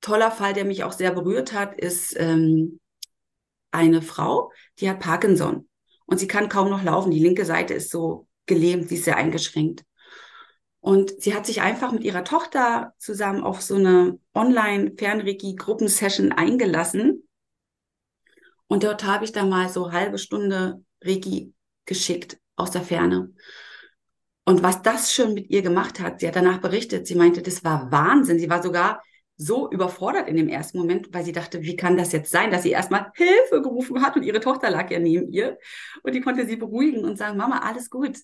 toller 0.00 0.30
Fall, 0.30 0.52
der 0.52 0.64
mich 0.66 0.84
auch 0.84 0.92
sehr 0.92 1.12
berührt 1.12 1.52
hat, 1.54 1.80
ist 1.80 2.14
ähm, 2.18 2.78
eine 3.70 4.02
Frau, 4.02 4.52
die 4.80 4.90
hat 4.90 5.00
Parkinson. 5.00 5.68
und 6.06 6.18
sie 6.18 6.28
kann 6.28 6.48
kaum 6.48 6.68
noch 6.70 6.82
laufen. 6.82 7.10
Die 7.10 7.18
linke 7.18 7.44
Seite 7.44 7.74
ist 7.74 7.90
so 7.90 8.28
gelähmt, 8.46 8.88
sie 8.88 8.96
ist 8.96 9.04
sehr 9.04 9.16
eingeschränkt. 9.16 9.84
Und 10.80 11.20
sie 11.20 11.34
hat 11.34 11.46
sich 11.46 11.62
einfach 11.62 11.90
mit 11.90 12.04
ihrer 12.04 12.22
Tochter 12.22 12.94
zusammen 12.98 13.42
auf 13.42 13.60
so 13.62 13.74
eine 13.74 14.20
Online-Fernreiki-Gruppensession 14.34 16.32
eingelassen. 16.32 17.25
Und 18.68 18.84
dort 18.84 19.04
habe 19.04 19.24
ich 19.24 19.32
dann 19.32 19.48
mal 19.48 19.68
so 19.68 19.92
halbe 19.92 20.18
Stunde 20.18 20.82
Reiki 21.02 21.52
geschickt 21.84 22.38
aus 22.56 22.70
der 22.70 22.82
Ferne. 22.82 23.32
Und 24.44 24.62
was 24.62 24.82
das 24.82 25.12
schon 25.12 25.34
mit 25.34 25.50
ihr 25.50 25.62
gemacht 25.62 26.00
hat, 26.00 26.20
sie 26.20 26.28
hat 26.28 26.36
danach 26.36 26.58
berichtet, 26.58 27.06
sie 27.06 27.16
meinte, 27.16 27.42
das 27.42 27.64
war 27.64 27.90
Wahnsinn. 27.90 28.38
Sie 28.38 28.48
war 28.48 28.62
sogar 28.62 29.02
so 29.36 29.70
überfordert 29.70 30.28
in 30.28 30.36
dem 30.36 30.48
ersten 30.48 30.78
Moment, 30.78 31.08
weil 31.12 31.24
sie 31.24 31.32
dachte, 31.32 31.62
wie 31.62 31.76
kann 31.76 31.96
das 31.96 32.12
jetzt 32.12 32.30
sein, 32.30 32.50
dass 32.50 32.62
sie 32.62 32.70
erstmal 32.70 33.10
Hilfe 33.14 33.60
gerufen 33.60 34.02
hat 34.02 34.16
und 34.16 34.22
ihre 34.22 34.40
Tochter 34.40 34.70
lag 34.70 34.90
ja 34.90 34.98
neben 34.98 35.30
ihr 35.30 35.58
und 36.02 36.14
die 36.14 36.22
konnte 36.22 36.46
sie 36.46 36.56
beruhigen 36.56 37.04
und 37.04 37.18
sagen, 37.18 37.36
Mama, 37.36 37.58
alles 37.58 37.90
gut. 37.90 38.18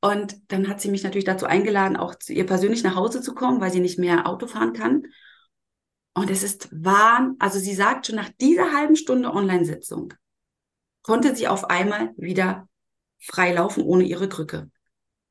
Und 0.00 0.36
dann 0.48 0.68
hat 0.68 0.80
sie 0.80 0.90
mich 0.90 1.04
natürlich 1.04 1.24
dazu 1.24 1.46
eingeladen, 1.46 1.96
auch 1.96 2.16
zu 2.16 2.32
ihr 2.32 2.44
persönlich 2.44 2.82
nach 2.82 2.96
Hause 2.96 3.20
zu 3.20 3.34
kommen, 3.34 3.60
weil 3.60 3.70
sie 3.70 3.80
nicht 3.80 3.98
mehr 3.98 4.26
Auto 4.26 4.48
fahren 4.48 4.72
kann. 4.72 5.04
Und 6.14 6.30
es 6.30 6.42
ist 6.42 6.68
Wahn. 6.72 7.36
Also 7.38 7.58
sie 7.58 7.74
sagt 7.74 8.06
schon 8.06 8.16
nach 8.16 8.30
dieser 8.40 8.72
halben 8.72 8.96
Stunde 8.96 9.32
Online-Sitzung 9.32 10.14
konnte 11.02 11.34
sie 11.34 11.48
auf 11.48 11.68
einmal 11.68 12.12
wieder 12.16 12.68
frei 13.18 13.52
laufen 13.52 13.82
ohne 13.82 14.04
ihre 14.04 14.28
Krücke. 14.28 14.70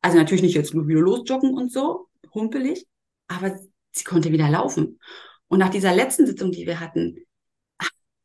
Also 0.01 0.17
natürlich 0.17 0.41
nicht 0.41 0.55
jetzt 0.55 0.73
nur 0.73 0.87
wieder 0.87 1.01
losjoggen 1.01 1.53
und 1.53 1.71
so, 1.71 2.07
humpelig, 2.33 2.87
aber 3.27 3.57
sie 3.91 4.03
konnte 4.03 4.31
wieder 4.31 4.49
laufen. 4.49 4.99
Und 5.47 5.59
nach 5.59 5.69
dieser 5.69 5.93
letzten 5.93 6.25
Sitzung, 6.25 6.51
die 6.51 6.65
wir 6.65 6.79
hatten, 6.79 7.25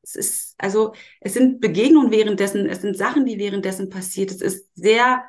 es 0.03 0.15
ist, 0.15 0.55
also, 0.59 0.95
es 1.21 1.35
sind 1.35 1.61
Begegnungen 1.61 2.13
währenddessen, 2.13 2.67
es 2.67 2.81
sind 2.81 2.97
Sachen, 2.97 3.27
die 3.27 3.39
währenddessen 3.39 3.91
passiert. 3.91 4.31
Es 4.31 4.41
ist 4.41 4.69
sehr 4.77 5.25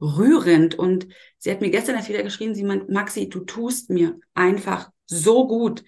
rührend. 0.00 0.74
Und 0.74 1.06
sie 1.38 1.50
hat 1.50 1.60
mir 1.60 1.70
gestern 1.70 1.94
erst 1.94 2.08
wieder 2.08 2.24
geschrieben, 2.24 2.54
sie 2.54 2.64
meint, 2.64 2.88
Maxi, 2.88 3.28
du 3.28 3.44
tust 3.44 3.88
mir 3.88 4.18
einfach 4.34 4.90
so 5.06 5.46
gut. 5.46 5.84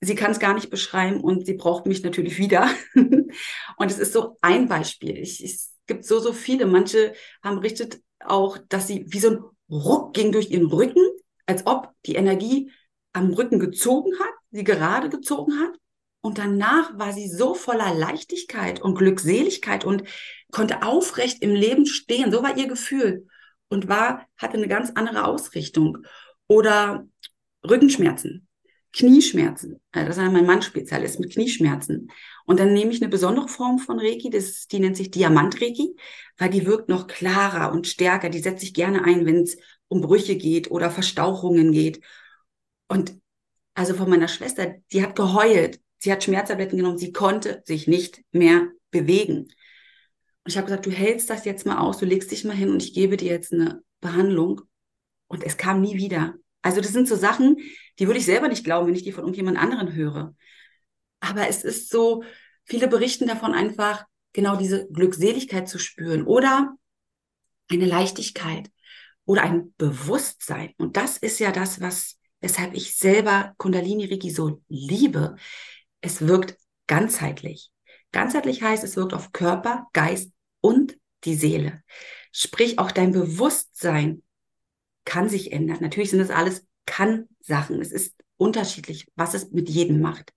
Sie 0.00 0.14
kann 0.14 0.30
es 0.30 0.38
gar 0.38 0.54
nicht 0.54 0.70
beschreiben 0.70 1.20
und 1.20 1.46
sie 1.46 1.54
braucht 1.54 1.86
mich 1.86 2.02
natürlich 2.02 2.38
wieder. 2.38 2.68
und 2.94 3.90
es 3.90 3.98
ist 3.98 4.12
so 4.12 4.36
ein 4.42 4.68
Beispiel. 4.68 5.16
Ich, 5.18 5.42
es 5.42 5.74
gibt 5.86 6.04
so, 6.04 6.18
so 6.18 6.32
viele. 6.32 6.66
Manche 6.66 7.14
haben 7.42 7.56
berichtet 7.56 8.00
auch, 8.20 8.58
dass 8.68 8.86
sie 8.86 9.06
wie 9.08 9.20
so 9.20 9.30
ein 9.30 9.44
Ruck 9.70 10.14
ging 10.14 10.32
durch 10.32 10.50
ihren 10.50 10.66
Rücken, 10.66 11.02
als 11.46 11.66
ob 11.66 11.92
die 12.04 12.14
Energie 12.14 12.70
am 13.12 13.32
Rücken 13.32 13.58
gezogen 13.58 14.12
hat, 14.18 14.34
sie 14.50 14.64
gerade 14.64 15.08
gezogen 15.08 15.58
hat. 15.60 15.78
Und 16.20 16.38
danach 16.38 16.98
war 16.98 17.12
sie 17.12 17.28
so 17.28 17.54
voller 17.54 17.94
Leichtigkeit 17.94 18.82
und 18.82 18.96
Glückseligkeit 18.96 19.84
und 19.84 20.04
konnte 20.50 20.82
aufrecht 20.82 21.42
im 21.42 21.54
Leben 21.54 21.86
stehen. 21.86 22.32
So 22.32 22.42
war 22.42 22.56
ihr 22.56 22.66
Gefühl 22.66 23.28
und 23.68 23.88
war, 23.88 24.26
hatte 24.36 24.56
eine 24.56 24.68
ganz 24.68 24.90
andere 24.94 25.24
Ausrichtung. 25.24 25.98
Oder 26.48 27.06
Rückenschmerzen, 27.68 28.45
Knieschmerzen. 28.96 29.78
Also 29.92 30.08
das 30.08 30.16
ist 30.16 30.32
mein 30.32 30.46
Mann 30.46 30.62
Spezialist 30.62 31.20
mit 31.20 31.32
Knieschmerzen. 31.32 32.10
Und 32.46 32.58
dann 32.58 32.72
nehme 32.72 32.92
ich 32.92 33.02
eine 33.02 33.10
besondere 33.10 33.46
Form 33.46 33.78
von 33.78 33.98
Reiki, 33.98 34.30
das, 34.30 34.68
die 34.68 34.80
nennt 34.80 34.96
sich 34.96 35.10
Diamant-Reiki, 35.10 35.96
weil 36.38 36.48
die 36.48 36.64
wirkt 36.64 36.88
noch 36.88 37.06
klarer 37.06 37.72
und 37.72 37.86
stärker. 37.86 38.30
Die 38.30 38.38
setze 38.38 38.64
ich 38.64 38.72
gerne 38.72 39.04
ein, 39.04 39.26
wenn 39.26 39.42
es 39.42 39.58
um 39.88 40.00
Brüche 40.00 40.36
geht 40.36 40.70
oder 40.70 40.90
Verstauchungen 40.90 41.72
geht. 41.72 42.00
Und 42.88 43.14
also 43.74 43.92
von 43.92 44.08
meiner 44.08 44.28
Schwester, 44.28 44.76
die 44.90 45.02
hat 45.02 45.14
geheult, 45.14 45.78
sie 45.98 46.10
hat 46.10 46.24
Schmerztabletten 46.24 46.78
genommen, 46.78 46.98
sie 46.98 47.12
konnte 47.12 47.62
sich 47.66 47.86
nicht 47.86 48.22
mehr 48.32 48.68
bewegen. 48.90 49.48
Und 50.44 50.46
ich 50.46 50.56
habe 50.56 50.68
gesagt, 50.68 50.86
du 50.86 50.90
hältst 50.90 51.28
das 51.28 51.44
jetzt 51.44 51.66
mal 51.66 51.78
aus, 51.78 51.98
du 51.98 52.06
legst 52.06 52.30
dich 52.30 52.44
mal 52.44 52.56
hin 52.56 52.70
und 52.70 52.82
ich 52.82 52.94
gebe 52.94 53.18
dir 53.18 53.30
jetzt 53.30 53.52
eine 53.52 53.82
Behandlung. 54.00 54.62
Und 55.26 55.44
es 55.44 55.58
kam 55.58 55.82
nie 55.82 55.96
wieder. 55.98 56.34
Also 56.62 56.80
das 56.80 56.92
sind 56.92 57.08
so 57.08 57.16
Sachen, 57.16 57.58
die 57.98 58.06
würde 58.06 58.18
ich 58.18 58.26
selber 58.26 58.48
nicht 58.48 58.64
glauben, 58.64 58.86
wenn 58.86 58.94
ich 58.94 59.04
die 59.04 59.12
von 59.12 59.24
irgendjemand 59.24 59.58
anderen 59.58 59.92
höre. 59.94 60.34
Aber 61.20 61.48
es 61.48 61.64
ist 61.64 61.90
so, 61.90 62.22
viele 62.64 62.88
berichten 62.88 63.26
davon 63.26 63.54
einfach, 63.54 64.04
genau 64.32 64.56
diese 64.56 64.86
Glückseligkeit 64.88 65.68
zu 65.68 65.78
spüren 65.78 66.24
oder 66.24 66.76
eine 67.70 67.86
Leichtigkeit 67.86 68.70
oder 69.24 69.42
ein 69.42 69.74
Bewusstsein. 69.78 70.74
Und 70.76 70.96
das 70.96 71.16
ist 71.16 71.38
ja 71.38 71.52
das, 71.52 71.80
was 71.80 72.18
weshalb 72.40 72.74
ich 72.74 72.96
selber 72.96 73.54
Kundalini 73.56 74.04
Reiki 74.04 74.30
so 74.30 74.62
liebe. 74.68 75.36
Es 76.00 76.26
wirkt 76.26 76.56
ganzheitlich. 76.86 77.70
Ganzheitlich 78.12 78.62
heißt, 78.62 78.84
es 78.84 78.96
wirkt 78.96 79.14
auf 79.14 79.32
Körper, 79.32 79.88
Geist 79.92 80.32
und 80.60 80.96
die 81.24 81.34
Seele. 81.34 81.82
Sprich, 82.30 82.78
auch 82.78 82.92
dein 82.92 83.12
Bewusstsein 83.12 84.22
kann 85.04 85.28
sich 85.28 85.52
ändern. 85.52 85.78
Natürlich 85.80 86.10
sind 86.10 86.18
das 86.18 86.30
alles 86.30 86.66
Kann-Sachen. 87.46 87.80
Es 87.80 87.92
ist 87.92 88.14
unterschiedlich, 88.36 89.06
was 89.16 89.34
es 89.34 89.50
mit 89.50 89.68
jedem 89.68 90.00
macht. 90.00 90.32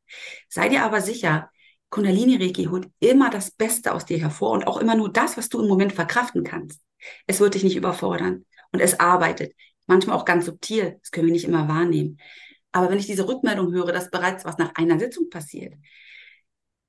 Sei 0.48 0.70
dir 0.70 0.84
aber 0.84 1.02
sicher, 1.02 1.50
Kundalini 1.90 2.38
Reiki 2.38 2.66
holt 2.66 2.90
immer 3.00 3.30
das 3.30 3.52
Beste 3.52 3.94
aus 3.94 4.06
dir 4.06 4.20
hervor 4.20 4.52
und 4.52 4.68
auch 4.68 4.78
immer 4.78 4.96
nur 4.96 5.12
das, 5.12 5.38
was 5.38 5.50
du 5.50 5.60
im 5.62 5.68
Moment 5.68 5.94
verkraften 5.94 6.44
kannst. 6.44 6.82
Es 7.26 7.40
wird 7.40 7.56
dich 7.56 7.64
nicht 7.64 7.76
überfordern 7.76 8.46
und 8.72 8.80
es 8.80 9.00
arbeitet 9.00 9.54
manchmal 9.88 10.18
auch 10.18 10.26
ganz 10.26 10.46
subtil. 10.46 10.98
Das 11.02 11.12
können 11.12 11.28
wir 11.28 11.34
nicht 11.34 11.46
immer 11.46 11.68
wahrnehmen. 11.68 12.20
Aber 12.72 12.92
wenn 12.92 13.00
ich 13.00 13.08
diese 13.08 13.28
Rückmeldung 13.28 13.74
höre, 13.74 13.92
dass 13.92 14.12
bereits 14.12 14.46
was 14.46 14.60
nach 14.60 14.76
einer 14.76 15.00
Sitzung 15.00 15.30
passiert 15.32 15.74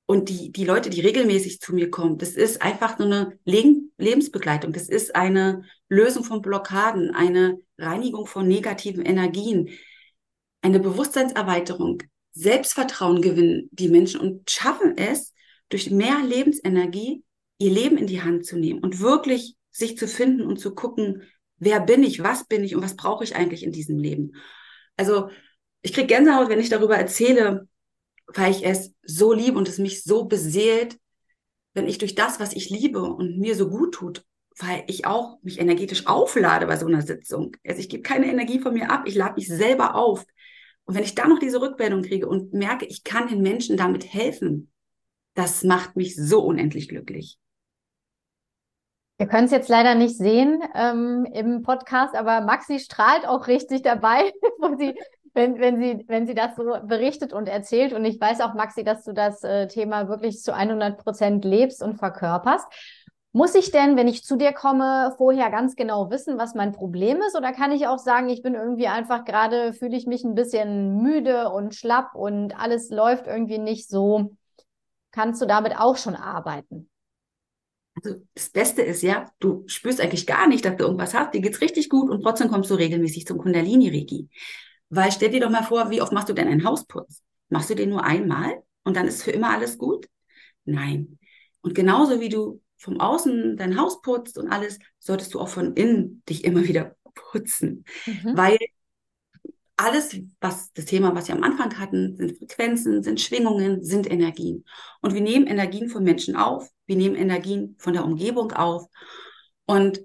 und 0.05 0.29
die, 0.29 0.51
die 0.51 0.65
Leute, 0.65 0.91
die 0.91 1.01
regelmäßig 1.01 1.59
zu 1.59 1.73
mir 1.73 1.89
kommen, 1.89 2.19
das 2.19 2.31
ist 2.31 2.61
einfach 2.61 2.99
so 2.99 3.05
eine 3.05 3.39
Lebensbegleitung. 3.45 4.71
Das 4.71 4.87
ist 4.87 5.15
eine 5.15 5.63
Lösung 5.89 6.23
von 6.23 6.43
Blockaden, 6.43 7.15
eine 7.15 7.57
Reinigung 7.79 8.27
von 8.27 8.47
negativen 8.47 9.03
Energien, 9.03 9.71
eine 10.61 10.79
Bewusstseinserweiterung, 10.79 12.03
Selbstvertrauen 12.33 13.21
gewinnen 13.21 13.69
die 13.71 13.89
Menschen 13.89 14.21
und 14.21 14.49
schaffen 14.49 14.97
es, 14.97 15.33
durch 15.69 15.89
mehr 15.89 16.19
Lebensenergie 16.25 17.23
ihr 17.57 17.71
Leben 17.71 17.97
in 17.97 18.07
die 18.07 18.21
Hand 18.21 18.45
zu 18.45 18.57
nehmen 18.57 18.79
und 18.79 18.99
wirklich 18.99 19.55
sich 19.71 19.97
zu 19.97 20.07
finden 20.07 20.45
und 20.45 20.59
zu 20.59 20.75
gucken, 20.75 21.23
wer 21.57 21.79
bin 21.79 22.03
ich, 22.03 22.21
was 22.21 22.45
bin 22.45 22.63
ich 22.63 22.75
und 22.75 22.83
was 22.83 22.95
brauche 22.95 23.23
ich 23.23 23.35
eigentlich 23.35 23.63
in 23.63 23.71
diesem 23.71 23.97
Leben. 23.97 24.33
Also 24.97 25.29
ich 25.81 25.93
kriege 25.93 26.07
Gänsehaut, 26.07 26.49
wenn 26.49 26.59
ich 26.59 26.69
darüber 26.69 26.97
erzähle, 26.97 27.67
weil 28.27 28.51
ich 28.51 28.65
es 28.65 28.93
so 29.03 29.33
liebe 29.33 29.57
und 29.57 29.67
es 29.67 29.77
mich 29.77 30.03
so 30.03 30.25
beseelt, 30.25 30.97
wenn 31.73 31.87
ich 31.87 31.97
durch 31.97 32.15
das, 32.15 32.39
was 32.39 32.53
ich 32.53 32.69
liebe 32.69 33.01
und 33.01 33.37
mir 33.37 33.55
so 33.55 33.69
gut 33.69 33.93
tut, 33.93 34.25
weil 34.57 34.83
ich 34.87 35.05
auch 35.05 35.37
mich 35.41 35.59
energetisch 35.59 36.07
auflade 36.07 36.67
bei 36.67 36.77
so 36.77 36.85
einer 36.85 37.01
Sitzung. 37.01 37.55
Also 37.65 37.79
ich 37.79 37.89
gebe 37.89 38.03
keine 38.03 38.27
Energie 38.27 38.59
von 38.59 38.73
mir 38.73 38.91
ab, 38.91 39.03
ich 39.05 39.15
lade 39.15 39.35
mich 39.35 39.47
selber 39.47 39.95
auf. 39.95 40.25
Und 40.91 40.97
wenn 40.97 41.05
ich 41.05 41.15
da 41.15 41.25
noch 41.25 41.39
diese 41.39 41.61
Rückmeldung 41.61 42.01
kriege 42.01 42.27
und 42.27 42.51
merke, 42.51 42.83
ich 42.83 43.05
kann 43.05 43.29
den 43.29 43.41
Menschen 43.41 43.77
damit 43.77 44.13
helfen, 44.13 44.73
das 45.35 45.63
macht 45.63 45.95
mich 45.95 46.17
so 46.17 46.43
unendlich 46.43 46.89
glücklich. 46.89 47.37
Wir 49.17 49.27
können 49.27 49.45
es 49.45 49.51
jetzt 49.51 49.69
leider 49.69 49.95
nicht 49.95 50.17
sehen 50.17 50.61
ähm, 50.75 51.25
im 51.31 51.61
Podcast, 51.61 52.13
aber 52.13 52.41
Maxi 52.41 52.77
strahlt 52.77 53.25
auch 53.25 53.47
richtig 53.47 53.83
dabei, 53.83 54.33
wo 54.59 54.75
sie, 54.77 54.93
wenn, 55.33 55.59
wenn, 55.59 55.79
sie, 55.79 56.03
wenn 56.09 56.27
sie 56.27 56.35
das 56.35 56.57
so 56.57 56.65
berichtet 56.83 57.31
und 57.31 57.47
erzählt. 57.47 57.93
Und 57.93 58.03
ich 58.03 58.19
weiß 58.19 58.41
auch, 58.41 58.53
Maxi, 58.53 58.83
dass 58.83 59.05
du 59.05 59.13
das 59.13 59.45
äh, 59.45 59.69
Thema 59.69 60.09
wirklich 60.09 60.41
zu 60.41 60.53
100 60.53 61.01
Prozent 61.01 61.45
lebst 61.45 61.81
und 61.81 61.99
verkörperst. 61.99 62.67
Muss 63.33 63.55
ich 63.55 63.71
denn, 63.71 63.95
wenn 63.95 64.09
ich 64.09 64.25
zu 64.25 64.35
dir 64.35 64.51
komme, 64.51 65.13
vorher 65.17 65.49
ganz 65.49 65.77
genau 65.77 66.09
wissen, 66.11 66.37
was 66.37 66.53
mein 66.53 66.73
Problem 66.73 67.21
ist? 67.21 67.35
Oder 67.37 67.53
kann 67.53 67.71
ich 67.71 67.87
auch 67.87 67.99
sagen, 67.99 68.27
ich 68.27 68.41
bin 68.41 68.55
irgendwie 68.55 68.87
einfach 68.87 69.23
gerade, 69.23 69.71
fühle 69.73 69.95
ich 69.95 70.05
mich 70.05 70.25
ein 70.25 70.35
bisschen 70.35 71.01
müde 71.01 71.49
und 71.49 71.73
schlapp 71.73 72.13
und 72.13 72.59
alles 72.59 72.89
läuft 72.89 73.27
irgendwie 73.27 73.57
nicht 73.57 73.87
so? 73.87 74.35
Kannst 75.11 75.41
du 75.41 75.45
damit 75.45 75.77
auch 75.77 75.95
schon 75.97 76.15
arbeiten? 76.15 76.89
Also 77.95 78.21
das 78.33 78.49
Beste 78.49 78.81
ist 78.81 79.01
ja, 79.01 79.31
du 79.39 79.63
spürst 79.67 80.01
eigentlich 80.01 80.25
gar 80.25 80.47
nicht, 80.47 80.65
dass 80.65 80.77
du 80.77 80.83
irgendwas 80.85 81.13
hast, 81.13 81.33
dir 81.33 81.41
geht's 81.41 81.61
richtig 81.61 81.89
gut 81.89 82.09
und 82.09 82.23
trotzdem 82.23 82.49
kommst 82.49 82.69
du 82.69 82.75
regelmäßig 82.75 83.25
zum 83.27 83.37
Kundalini-Reiki. 83.37 84.29
Weil 84.89 85.11
stell 85.11 85.29
dir 85.29 85.41
doch 85.41 85.49
mal 85.49 85.63
vor, 85.63 85.89
wie 85.89 86.01
oft 86.01 86.11
machst 86.11 86.29
du 86.29 86.33
denn 86.33 86.47
einen 86.47 86.65
Hausputz? 86.65 87.21
Machst 87.49 87.69
du 87.69 87.75
den 87.75 87.89
nur 87.89 88.03
einmal 88.03 88.63
und 88.83 88.95
dann 88.95 89.07
ist 89.07 89.23
für 89.23 89.31
immer 89.31 89.51
alles 89.51 89.77
gut? 89.77 90.07
Nein. 90.65 91.19
Und 91.61 91.75
genauso 91.75 92.19
wie 92.19 92.29
du 92.29 92.61
vom 92.81 92.99
Außen 92.99 93.57
dein 93.57 93.79
Haus 93.79 94.01
putzt 94.01 94.37
und 94.37 94.49
alles, 94.49 94.79
solltest 94.99 95.33
du 95.33 95.39
auch 95.39 95.49
von 95.49 95.75
innen 95.75 96.23
dich 96.27 96.43
immer 96.43 96.63
wieder 96.63 96.95
putzen. 97.13 97.85
Mhm. 98.05 98.35
Weil 98.35 98.57
alles, 99.77 100.15
was 100.39 100.73
das 100.73 100.85
Thema, 100.85 101.15
was 101.15 101.27
wir 101.27 101.35
am 101.35 101.43
Anfang 101.43 101.79
hatten, 101.79 102.15
sind 102.15 102.37
Frequenzen, 102.37 103.03
sind 103.03 103.21
Schwingungen, 103.21 103.83
sind 103.83 104.09
Energien. 104.09 104.65
Und 105.01 105.13
wir 105.13 105.21
nehmen 105.21 105.47
Energien 105.47 105.89
von 105.89 106.03
Menschen 106.03 106.35
auf, 106.35 106.69
wir 106.87 106.95
nehmen 106.95 107.15
Energien 107.15 107.75
von 107.79 107.93
der 107.93 108.03
Umgebung 108.03 108.51
auf. 108.51 108.87
Und 109.65 110.01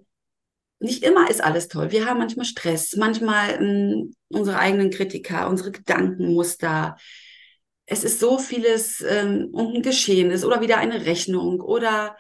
nicht 0.79 1.03
immer 1.03 1.31
ist 1.31 1.43
alles 1.43 1.69
toll. 1.69 1.91
Wir 1.91 2.07
haben 2.07 2.19
manchmal 2.19 2.45
Stress, 2.45 2.95
manchmal 2.97 3.55
ähm, 3.61 4.15
unsere 4.29 4.59
eigenen 4.59 4.91
Kritiker, 4.91 5.49
unsere 5.49 5.73
Gedankenmuster. 5.73 6.97
Es 7.87 8.05
ist 8.05 8.21
so 8.21 8.39
vieles, 8.39 9.01
ähm, 9.01 9.53
ein 9.57 9.83
Geschehen 9.83 10.31
ist 10.31 10.45
oder 10.45 10.61
wieder 10.61 10.77
eine 10.77 11.07
Rechnung 11.07 11.61
oder 11.61 12.17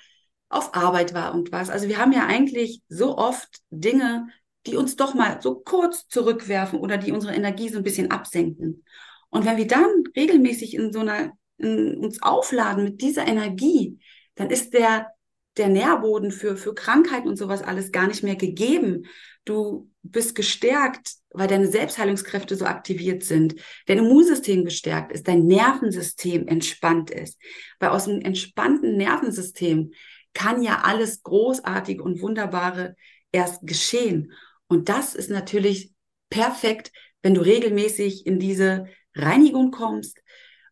auf 0.48 0.74
Arbeit 0.74 1.14
war 1.14 1.34
und 1.34 1.52
was. 1.52 1.70
Also 1.70 1.88
wir 1.88 1.98
haben 1.98 2.12
ja 2.12 2.26
eigentlich 2.26 2.82
so 2.88 3.18
oft 3.18 3.60
Dinge, 3.70 4.28
die 4.66 4.76
uns 4.76 4.96
doch 4.96 5.14
mal 5.14 5.40
so 5.40 5.56
kurz 5.56 6.08
zurückwerfen 6.08 6.78
oder 6.78 6.98
die 6.98 7.12
unsere 7.12 7.34
Energie 7.34 7.68
so 7.68 7.78
ein 7.78 7.84
bisschen 7.84 8.10
absenken. 8.10 8.84
Und 9.30 9.44
wenn 9.44 9.56
wir 9.56 9.66
dann 9.66 10.04
regelmäßig 10.16 10.74
in 10.74 10.92
so 10.92 11.00
einer, 11.00 11.32
in, 11.58 11.96
uns 11.96 12.22
aufladen 12.22 12.84
mit 12.84 13.00
dieser 13.00 13.26
Energie, 13.26 13.98
dann 14.34 14.50
ist 14.50 14.72
der, 14.72 15.08
der 15.56 15.68
Nährboden 15.68 16.30
für, 16.30 16.56
für 16.56 16.74
Krankheiten 16.74 17.28
und 17.28 17.36
sowas 17.36 17.62
alles 17.62 17.92
gar 17.92 18.06
nicht 18.06 18.22
mehr 18.22 18.36
gegeben. 18.36 19.06
Du 19.44 19.90
bist 20.02 20.34
gestärkt, 20.34 21.14
weil 21.30 21.48
deine 21.48 21.68
Selbstheilungskräfte 21.68 22.56
so 22.56 22.64
aktiviert 22.64 23.24
sind, 23.24 23.56
dein 23.86 23.98
Immunsystem 23.98 24.64
gestärkt 24.64 25.12
ist, 25.12 25.28
dein 25.28 25.46
Nervensystem 25.46 26.46
entspannt 26.48 27.10
ist. 27.10 27.38
Weil 27.78 27.90
aus 27.90 28.08
einem 28.08 28.22
entspannten 28.22 28.96
Nervensystem 28.96 29.92
kann 30.36 30.62
ja 30.62 30.82
alles 30.82 31.22
Großartige 31.22 32.02
und 32.02 32.20
Wunderbare 32.20 32.94
erst 33.32 33.66
geschehen. 33.66 34.32
Und 34.68 34.90
das 34.90 35.14
ist 35.14 35.30
natürlich 35.30 35.94
perfekt, 36.28 36.92
wenn 37.22 37.32
du 37.32 37.40
regelmäßig 37.40 38.26
in 38.26 38.38
diese 38.38 38.86
Reinigung 39.14 39.70
kommst. 39.70 40.18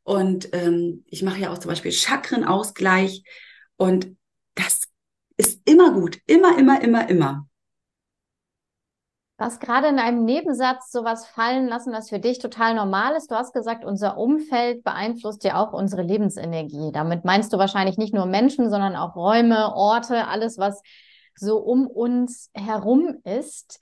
Und 0.02 0.50
ähm, 0.52 1.04
ich 1.06 1.22
mache 1.22 1.40
ja 1.40 1.50
auch 1.50 1.56
zum 1.56 1.70
Beispiel 1.70 1.92
Chakrenausgleich. 1.92 3.24
Und 3.76 4.14
das 4.54 4.82
ist 5.38 5.62
immer 5.64 5.92
gut. 5.94 6.18
Immer, 6.26 6.58
immer, 6.58 6.82
immer, 6.82 7.08
immer. 7.08 7.48
Du 9.36 9.44
hast 9.44 9.60
gerade 9.60 9.88
in 9.88 9.98
einem 9.98 10.24
Nebensatz 10.24 10.92
sowas 10.92 11.26
fallen 11.26 11.66
lassen, 11.66 11.92
was 11.92 12.08
für 12.08 12.20
dich 12.20 12.38
total 12.38 12.74
normal 12.74 13.16
ist. 13.16 13.32
Du 13.32 13.34
hast 13.34 13.52
gesagt, 13.52 13.84
unser 13.84 14.16
Umfeld 14.16 14.84
beeinflusst 14.84 15.42
ja 15.42 15.56
auch 15.60 15.72
unsere 15.72 16.02
Lebensenergie. 16.02 16.92
Damit 16.92 17.24
meinst 17.24 17.52
du 17.52 17.58
wahrscheinlich 17.58 17.98
nicht 17.98 18.14
nur 18.14 18.26
Menschen, 18.26 18.70
sondern 18.70 18.94
auch 18.94 19.16
Räume, 19.16 19.74
Orte, 19.74 20.28
alles, 20.28 20.56
was 20.58 20.82
so 21.34 21.58
um 21.58 21.88
uns 21.88 22.50
herum 22.54 23.16
ist. 23.24 23.80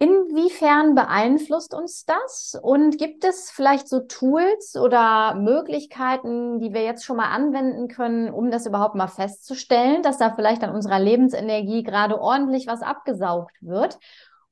Inwiefern 0.00 0.96
beeinflusst 0.96 1.72
uns 1.72 2.04
das? 2.04 2.58
Und 2.60 2.98
gibt 2.98 3.24
es 3.24 3.52
vielleicht 3.52 3.88
so 3.88 4.00
Tools 4.00 4.76
oder 4.76 5.36
Möglichkeiten, 5.36 6.58
die 6.58 6.72
wir 6.72 6.82
jetzt 6.82 7.04
schon 7.04 7.16
mal 7.16 7.30
anwenden 7.30 7.86
können, 7.86 8.32
um 8.32 8.50
das 8.50 8.66
überhaupt 8.66 8.96
mal 8.96 9.08
festzustellen, 9.08 10.02
dass 10.02 10.18
da 10.18 10.34
vielleicht 10.34 10.64
an 10.64 10.74
unserer 10.74 10.98
Lebensenergie 10.98 11.84
gerade 11.84 12.20
ordentlich 12.20 12.66
was 12.66 12.82
abgesaugt 12.82 13.56
wird? 13.60 13.98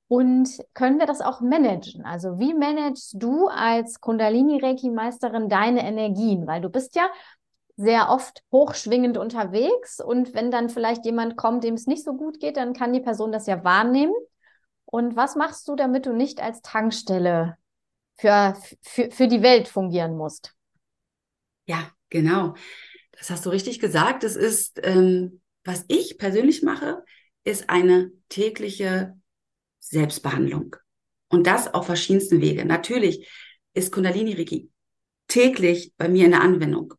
Und 0.08 0.48
können 0.74 0.98
wir 0.98 1.06
das 1.06 1.20
auch 1.20 1.40
managen? 1.40 2.04
Also 2.04 2.38
wie 2.38 2.54
managst 2.54 3.14
du 3.18 3.48
als 3.48 4.00
Kundalini-Reiki-Meisterin 4.00 5.48
deine 5.48 5.84
Energien? 5.84 6.46
Weil 6.46 6.60
du 6.60 6.68
bist 6.68 6.94
ja 6.94 7.08
sehr 7.76 8.08
oft 8.08 8.42
hochschwingend 8.52 9.18
unterwegs 9.18 10.00
und 10.00 10.32
wenn 10.32 10.50
dann 10.50 10.70
vielleicht 10.70 11.04
jemand 11.04 11.36
kommt, 11.36 11.62
dem 11.64 11.74
es 11.74 11.86
nicht 11.86 12.04
so 12.04 12.14
gut 12.14 12.40
geht, 12.40 12.56
dann 12.56 12.72
kann 12.72 12.92
die 12.92 13.00
Person 13.00 13.32
das 13.32 13.46
ja 13.46 13.64
wahrnehmen 13.64 14.14
und 14.86 15.16
was 15.16 15.36
machst 15.36 15.68
du, 15.68 15.76
damit 15.76 16.06
du 16.06 16.14
nicht 16.14 16.40
als 16.40 16.62
Tankstelle 16.62 17.58
für, 18.16 18.56
für, 18.80 19.10
für 19.10 19.28
die 19.28 19.42
Welt 19.42 19.68
fungieren 19.68 20.16
musst? 20.16 20.54
Ja, 21.66 21.90
genau. 22.08 22.54
Das 23.12 23.30
hast 23.30 23.44
du 23.44 23.50
richtig 23.50 23.78
gesagt. 23.80 24.22
Das 24.22 24.36
ist, 24.36 24.80
ähm, 24.82 25.42
was 25.64 25.84
ich 25.88 26.16
persönlich 26.16 26.62
mache, 26.62 27.04
ist 27.44 27.68
eine 27.68 28.10
tägliche 28.28 29.18
Selbstbehandlung. 29.88 30.76
Und 31.28 31.46
das 31.46 31.72
auf 31.72 31.86
verschiedensten 31.86 32.40
Wege. 32.40 32.64
Natürlich 32.64 33.28
ist 33.74 33.92
Kundalini 33.92 34.34
Reiki 34.34 34.70
täglich 35.28 35.92
bei 35.96 36.08
mir 36.08 36.24
in 36.24 36.30
der 36.30 36.40
Anwendung. 36.40 36.94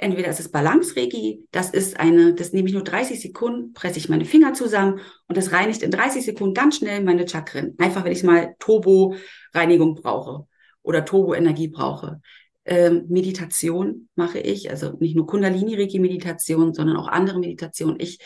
Entweder 0.00 0.28
ist 0.28 0.38
es 0.38 0.50
Balance-Reiki, 0.50 1.48
das 1.50 1.70
ist 1.70 1.98
eine, 1.98 2.32
das 2.34 2.52
nehme 2.52 2.68
ich 2.68 2.74
nur 2.74 2.84
30 2.84 3.20
Sekunden, 3.20 3.72
presse 3.72 3.98
ich 3.98 4.08
meine 4.08 4.24
Finger 4.24 4.54
zusammen 4.54 5.00
und 5.26 5.36
das 5.36 5.50
reinigt 5.50 5.82
in 5.82 5.90
30 5.90 6.24
Sekunden 6.24 6.54
ganz 6.54 6.76
schnell 6.76 7.02
meine 7.02 7.26
Chakren. 7.28 7.74
Einfach, 7.78 8.04
wenn 8.04 8.12
ich 8.12 8.22
mal 8.22 8.54
Turbo-Reinigung 8.60 9.96
brauche 9.96 10.46
oder 10.82 11.04
Turbo-Energie 11.04 11.68
brauche. 11.68 12.20
Ähm, 12.64 13.06
Meditation 13.08 14.08
mache 14.14 14.38
ich, 14.38 14.70
also 14.70 14.96
nicht 15.00 15.16
nur 15.16 15.26
Kundalini-Reiki-Meditation, 15.26 16.74
sondern 16.74 16.96
auch 16.96 17.08
andere 17.08 17.40
Meditationen. 17.40 17.98
Ich 17.98 18.20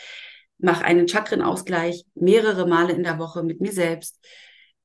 mache 0.57 0.85
einen 0.85 1.07
Chakrenausgleich 1.07 2.05
mehrere 2.15 2.67
Male 2.67 2.93
in 2.93 3.03
der 3.03 3.19
Woche 3.19 3.43
mit 3.43 3.61
mir 3.61 3.71
selbst. 3.71 4.19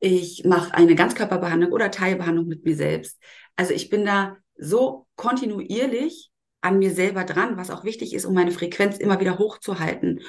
Ich 0.00 0.44
mache 0.44 0.74
eine 0.74 0.94
Ganzkörperbehandlung 0.94 1.72
oder 1.72 1.90
Teilbehandlung 1.90 2.46
mit 2.46 2.64
mir 2.64 2.76
selbst. 2.76 3.18
Also 3.56 3.74
ich 3.74 3.88
bin 3.90 4.04
da 4.04 4.36
so 4.56 5.06
kontinuierlich 5.16 6.30
an 6.60 6.78
mir 6.78 6.90
selber 6.90 7.24
dran, 7.24 7.56
was 7.56 7.70
auch 7.70 7.84
wichtig 7.84 8.14
ist, 8.14 8.24
um 8.24 8.34
meine 8.34 8.50
Frequenz 8.50 8.98
immer 8.98 9.20
wieder 9.20 9.38
hochzuhalten. 9.38 10.20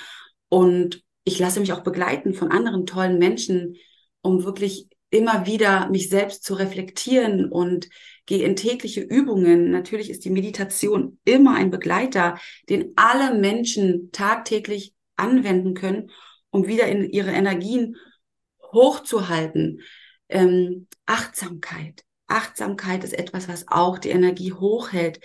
Und 0.50 1.04
ich 1.24 1.40
lasse 1.40 1.60
mich 1.60 1.74
auch 1.74 1.82
begleiten 1.82 2.34
von 2.34 2.52
anderen 2.52 2.86
tollen 2.86 3.18
Menschen, 3.18 3.76
um 4.22 4.44
wirklich 4.44 4.88
immer 5.12 5.46
wieder 5.46 5.90
mich 5.90 6.10
selbst 6.10 6.44
zu 6.44 6.54
reflektieren 6.54 7.50
und 7.52 7.90
gehe 8.26 8.46
in 8.46 8.56
tägliche 8.56 9.02
Übungen. 9.02 9.72
Natürlich 9.72 10.10
ist 10.10 10.24
die 10.26 10.30
Meditation 10.30 11.20
immer 11.26 11.56
ein 11.56 11.72
Begleiter, 11.72 12.38
den 12.70 12.94
alle 12.96 13.36
Menschen 13.36 14.12
tagtäglich 14.12 14.94
anwenden 15.20 15.74
können, 15.74 16.12
um 16.50 16.68
wieder 16.68 16.88
in 16.88 17.10
ihre 17.10 17.32
Energien 17.32 17.96
hochzuhalten. 18.72 19.82
Ähm, 20.30 20.88
Achtsamkeit. 21.06 22.04
Achtsamkeit 22.28 23.04
ist 23.04 23.14
etwas, 23.14 23.48
was 23.48 23.68
auch 23.68 23.98
die 23.98 24.10
Energie 24.10 24.54
hochhält 24.54 25.20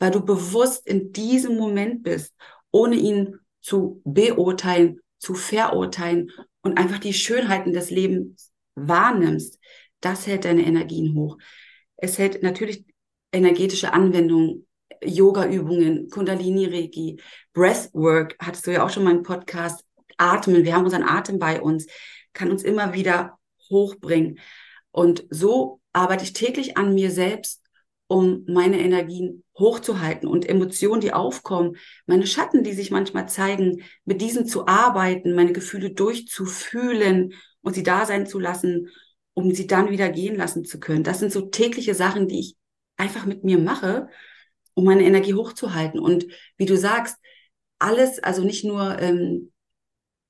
weil 0.00 0.10
du 0.10 0.24
bewusst 0.24 0.86
in 0.88 1.12
diesem 1.12 1.56
Moment 1.56 2.02
bist, 2.02 2.34
ohne 2.72 2.96
ihn 2.96 3.36
zu 3.60 4.00
beurteilen, 4.04 5.00
zu 5.18 5.34
verurteilen 5.34 6.32
und 6.62 6.78
einfach 6.78 6.98
die 6.98 7.12
Schönheiten 7.12 7.72
des 7.72 7.90
Lebens 7.90 8.50
wahrnimmst. 8.74 9.60
Das 10.00 10.26
hält 10.26 10.46
deine 10.46 10.64
Energien 10.64 11.14
hoch. 11.14 11.36
Es 11.96 12.18
hält 12.18 12.42
natürlich 12.42 12.86
energetische 13.30 13.92
Anwendungen, 13.92 14.66
Yoga-Übungen, 15.02 16.08
Kundalini-Reiki, 16.10 17.20
Breathwork, 17.52 18.36
hattest 18.40 18.66
du 18.66 18.72
ja 18.72 18.84
auch 18.84 18.90
schon 18.90 19.04
mal 19.04 19.10
einen 19.10 19.22
Podcast, 19.22 19.84
Atmen, 20.18 20.64
wir 20.64 20.74
haben 20.74 20.84
unseren 20.84 21.02
Atem 21.02 21.38
bei 21.38 21.60
uns, 21.60 21.86
kann 22.32 22.50
uns 22.50 22.62
immer 22.62 22.92
wieder 22.92 23.38
hochbringen. 23.70 24.38
Und 24.90 25.24
so 25.30 25.80
arbeite 25.92 26.24
ich 26.24 26.32
täglich 26.32 26.76
an 26.76 26.94
mir 26.94 27.10
selbst, 27.10 27.62
um 28.06 28.44
meine 28.48 28.80
Energien 28.80 29.44
hochzuhalten 29.56 30.28
und 30.28 30.48
Emotionen, 30.48 31.00
die 31.00 31.12
aufkommen, 31.12 31.76
meine 32.06 32.26
Schatten, 32.26 32.64
die 32.64 32.72
sich 32.72 32.90
manchmal 32.90 33.28
zeigen, 33.28 33.84
mit 34.04 34.20
diesen 34.20 34.46
zu 34.46 34.66
arbeiten, 34.66 35.34
meine 35.34 35.52
Gefühle 35.52 35.90
durchzufühlen 35.92 37.34
und 37.62 37.74
sie 37.74 37.84
da 37.84 38.06
sein 38.06 38.26
zu 38.26 38.40
lassen, 38.40 38.88
um 39.34 39.54
sie 39.54 39.68
dann 39.68 39.90
wieder 39.90 40.08
gehen 40.08 40.34
lassen 40.34 40.64
zu 40.64 40.80
können. 40.80 41.04
Das 41.04 41.20
sind 41.20 41.30
so 41.32 41.42
tägliche 41.42 41.94
Sachen, 41.94 42.26
die 42.26 42.40
ich 42.40 42.56
einfach 42.96 43.26
mit 43.26 43.44
mir 43.44 43.58
mache, 43.58 44.08
um 44.74 44.84
meine 44.84 45.04
Energie 45.04 45.34
hochzuhalten. 45.34 46.00
Und 46.00 46.26
wie 46.56 46.66
du 46.66 46.76
sagst, 46.76 47.16
alles, 47.78 48.22
also 48.22 48.44
nicht 48.44 48.64
nur 48.64 48.98
ähm, 49.00 49.52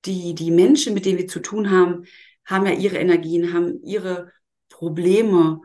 die, 0.05 0.35
die 0.35 0.51
Menschen, 0.51 0.95
mit 0.95 1.05
denen 1.05 1.19
wir 1.19 1.29
zu 1.29 1.41
tun 1.41 1.71
haben, 1.71 2.05
haben 2.45 2.67
ja 2.67 2.73
ihre 2.73 2.99
Energien, 2.99 3.53
haben 3.53 3.83
ihre 3.83 4.33
Probleme 4.69 5.61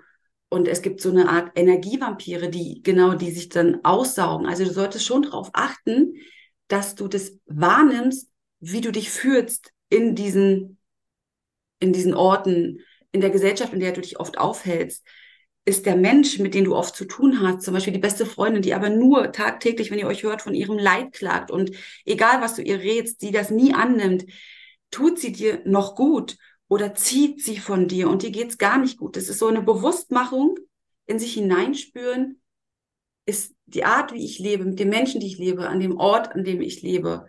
und 0.49 0.67
es 0.67 0.81
gibt 0.81 1.01
so 1.01 1.09
eine 1.09 1.29
Art 1.29 1.51
Energievampire, 1.55 2.49
die 2.49 2.81
genau, 2.83 3.15
die 3.15 3.31
sich 3.31 3.49
dann 3.49 3.83
aussaugen. 3.83 4.45
Also 4.45 4.63
du 4.63 4.71
solltest 4.71 5.05
schon 5.05 5.23
darauf 5.23 5.49
achten, 5.53 6.13
dass 6.67 6.95
du 6.95 7.07
das 7.07 7.37
wahrnimmst, 7.45 8.29
wie 8.59 8.81
du 8.81 8.91
dich 8.91 9.09
fühlst 9.09 9.71
in 9.89 10.15
diesen, 10.15 10.77
in 11.79 11.93
diesen 11.93 12.13
Orten, 12.13 12.79
in 13.11 13.21
der 13.21 13.29
Gesellschaft, 13.31 13.73
in 13.73 13.79
der 13.79 13.91
du 13.91 14.01
dich 14.01 14.19
oft 14.19 14.37
aufhältst. 14.37 15.05
Ist 15.67 15.87
der 15.87 15.95
Mensch, 15.95 16.37
mit 16.37 16.53
dem 16.53 16.65
du 16.65 16.75
oft 16.75 16.95
zu 16.95 17.05
tun 17.05 17.41
hast, 17.41 17.63
zum 17.63 17.73
Beispiel 17.73 17.93
die 17.93 17.99
beste 17.99 18.25
Freundin, 18.25 18.61
die 18.61 18.75
aber 18.75 18.89
nur 18.89 19.31
tagtäglich, 19.31 19.89
wenn 19.89 19.97
ihr 19.97 20.07
euch 20.07 20.23
hört, 20.23 20.43
von 20.43 20.53
ihrem 20.53 20.77
Leid 20.77 21.11
klagt 21.13 21.49
und 21.49 21.71
egal 22.05 22.39
was 22.41 22.55
du 22.55 22.61
ihr 22.61 22.79
rätst, 22.79 23.21
die 23.23 23.31
das 23.31 23.49
nie 23.49 23.73
annimmt, 23.73 24.25
tut 24.91 25.19
sie 25.19 25.31
dir 25.31 25.61
noch 25.65 25.95
gut 25.95 26.37
oder 26.67 26.93
zieht 26.93 27.43
sie 27.43 27.57
von 27.57 27.87
dir 27.87 28.09
und 28.09 28.21
dir 28.21 28.31
geht's 28.31 28.57
gar 28.57 28.77
nicht 28.77 28.97
gut. 28.97 29.15
Das 29.15 29.27
ist 29.27 29.39
so 29.39 29.47
eine 29.47 29.61
Bewusstmachung, 29.61 30.57
in 31.07 31.19
sich 31.19 31.33
hineinspüren, 31.33 32.41
ist 33.25 33.55
die 33.65 33.85
Art, 33.85 34.13
wie 34.13 34.23
ich 34.23 34.39
lebe, 34.39 34.65
mit 34.65 34.79
den 34.79 34.89
Menschen, 34.89 35.19
die 35.19 35.27
ich 35.27 35.37
lebe, 35.37 35.67
an 35.67 35.79
dem 35.79 35.97
Ort, 35.97 36.33
an 36.33 36.43
dem 36.43 36.61
ich 36.61 36.81
lebe, 36.81 37.27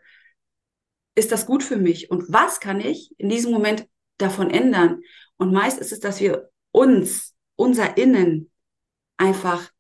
ist 1.15 1.33
das 1.33 1.47
gut 1.47 1.63
für 1.63 1.79
mich? 1.79 2.11
Und 2.11 2.31
was 2.33 2.61
kann 2.61 2.81
ich 2.81 3.15
in 3.19 3.29
diesem 3.29 3.53
Moment 3.53 3.87
davon 4.19 4.51
ändern? 4.51 5.01
Und 5.39 5.53
meist 5.53 5.79
ist 5.79 5.93
es, 5.93 6.01
dass 6.01 6.21
wir 6.21 6.51
uns, 6.73 7.35
unser 7.57 7.97
Innen 7.97 8.51
einfach 9.17 9.71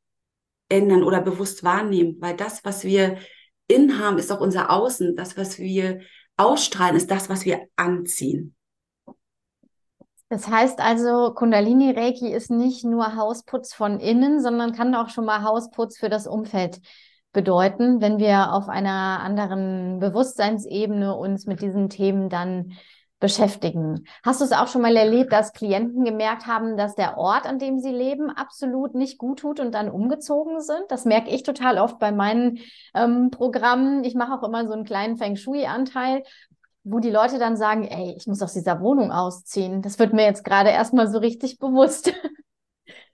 ändern 0.69 1.03
oder 1.03 1.21
bewusst 1.21 1.63
wahrnehmen, 1.63 2.17
weil 2.21 2.37
das, 2.37 2.65
was 2.65 2.85
wir 2.85 3.19
innen 3.69 3.99
haben, 3.99 4.19
ist 4.19 4.33
auch 4.33 4.41
unser 4.41 4.71
Außen. 4.71 5.15
Das, 5.17 5.37
was 5.37 5.59
wir 5.59 6.01
ausstrahlen, 6.37 6.97
ist 6.97 7.11
das, 7.11 7.29
was 7.29 7.45
wir 7.45 7.67
anziehen. 7.77 8.55
Das 10.29 10.49
heißt 10.49 10.81
also, 10.81 11.35
Kundalini 11.35 11.93
Reiki 11.93 12.33
ist 12.33 12.51
nicht 12.51 12.85
nur 12.85 13.15
Hausputz 13.15 13.73
von 13.73 14.01
innen, 14.01 14.43
sondern 14.43 14.73
kann 14.73 14.95
auch 14.97 15.09
schon 15.09 15.25
mal 15.25 15.43
Hausputz 15.43 15.99
für 15.99 16.09
das 16.09 16.27
Umfeld 16.27 16.81
bedeuten, 17.33 18.01
wenn 18.01 18.19
wir 18.19 18.53
auf 18.53 18.69
einer 18.69 19.21
anderen 19.21 20.01
Bewusstseinsebene 20.01 21.15
uns 21.15 21.47
mit 21.47 21.61
diesen 21.61 21.89
Themen 21.91 22.29
dann 22.29 22.73
beschäftigen. 23.19 24.07
Hast 24.23 24.41
du 24.41 24.45
es 24.45 24.53
auch 24.53 24.69
schon 24.69 24.83
mal 24.83 24.95
erlebt, 24.95 25.33
dass 25.33 25.53
Klienten 25.53 26.05
gemerkt 26.05 26.47
haben, 26.47 26.77
dass 26.77 26.95
der 26.95 27.17
Ort, 27.17 27.47
an 27.47 27.59
dem 27.59 27.79
sie 27.79 27.91
leben, 27.91 28.31
absolut 28.31 28.95
nicht 28.95 29.19
gut 29.19 29.41
tut 29.41 29.59
und 29.59 29.73
dann 29.73 29.91
umgezogen 29.91 30.61
sind? 30.61 30.85
Das 30.89 31.05
merke 31.07 31.31
ich 31.31 31.43
total 31.43 31.79
oft 31.79 31.99
bei 31.99 32.13
meinen 32.13 32.59
ähm, 32.95 33.31
Programmen. 33.31 34.05
Ich 34.05 34.15
mache 34.15 34.33
auch 34.35 34.47
immer 34.47 34.67
so 34.67 34.75
einen 34.75 34.85
kleinen 34.85 35.17
Feng 35.17 35.37
Shui-Anteil, 35.37 36.25
wo 36.85 36.99
die 36.99 37.11
Leute 37.11 37.39
dann 37.39 37.57
sagen, 37.57 37.85
ey, 37.85 38.15
ich 38.17 38.27
muss 38.27 38.43
aus 38.43 38.53
dieser 38.53 38.81
Wohnung 38.81 39.11
ausziehen. 39.11 39.81
Das 39.81 39.99
wird 39.99 40.13
mir 40.13 40.25
jetzt 40.25 40.45
gerade 40.45 40.71
erstmal 40.71 41.09
so 41.09 41.19
richtig 41.19 41.59
bewusst. 41.59 42.13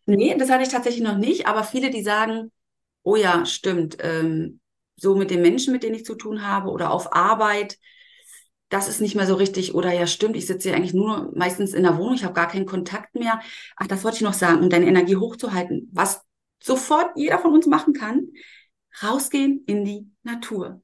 Nee, 0.04 0.34
das 0.36 0.50
hatte 0.50 0.64
ich 0.64 0.68
tatsächlich 0.68 1.04
noch 1.04 1.16
nicht, 1.16 1.46
aber 1.46 1.62
viele, 1.62 1.88
die 1.90 2.02
sagen, 2.02 2.50
oh 3.04 3.14
ja, 3.14 3.46
stimmt, 3.46 3.98
ähm, 4.00 4.60
so 4.96 5.14
mit 5.14 5.30
den 5.30 5.42
Menschen, 5.42 5.72
mit 5.72 5.84
denen 5.84 5.94
ich 5.94 6.04
zu 6.04 6.16
tun 6.16 6.46
habe 6.46 6.70
oder 6.70 6.90
auf 6.90 7.14
Arbeit, 7.14 7.78
das 8.72 8.88
ist 8.88 9.02
nicht 9.02 9.14
mehr 9.14 9.26
so 9.26 9.35
richtig. 9.35 9.74
Oder 9.74 9.92
ja, 9.92 10.06
stimmt, 10.06 10.35
ich 10.35 10.46
sitze 10.46 10.70
hier 10.70 10.76
eigentlich 10.76 10.94
nur 10.94 11.30
meistens 11.37 11.74
in 11.74 11.82
der 11.82 11.98
Wohnung, 11.98 12.14
ich 12.14 12.24
habe 12.24 12.32
gar 12.32 12.48
keinen 12.48 12.64
Kontakt 12.64 13.14
mehr. 13.14 13.40
Ach, 13.76 13.87
das 13.87 14.02
wollte 14.02 14.16
ich 14.16 14.22
noch 14.22 14.32
sagen, 14.32 14.62
um 14.62 14.70
deine 14.70 14.87
Energie 14.87 15.16
hochzuhalten. 15.16 15.90
Was 15.92 16.22
sofort 16.62 17.11
jeder 17.14 17.38
von 17.38 17.52
uns 17.52 17.66
machen 17.66 17.92
kann, 17.92 18.28
rausgehen 19.02 19.62
in 19.66 19.85
die 19.85 20.11
Natur. 20.22 20.80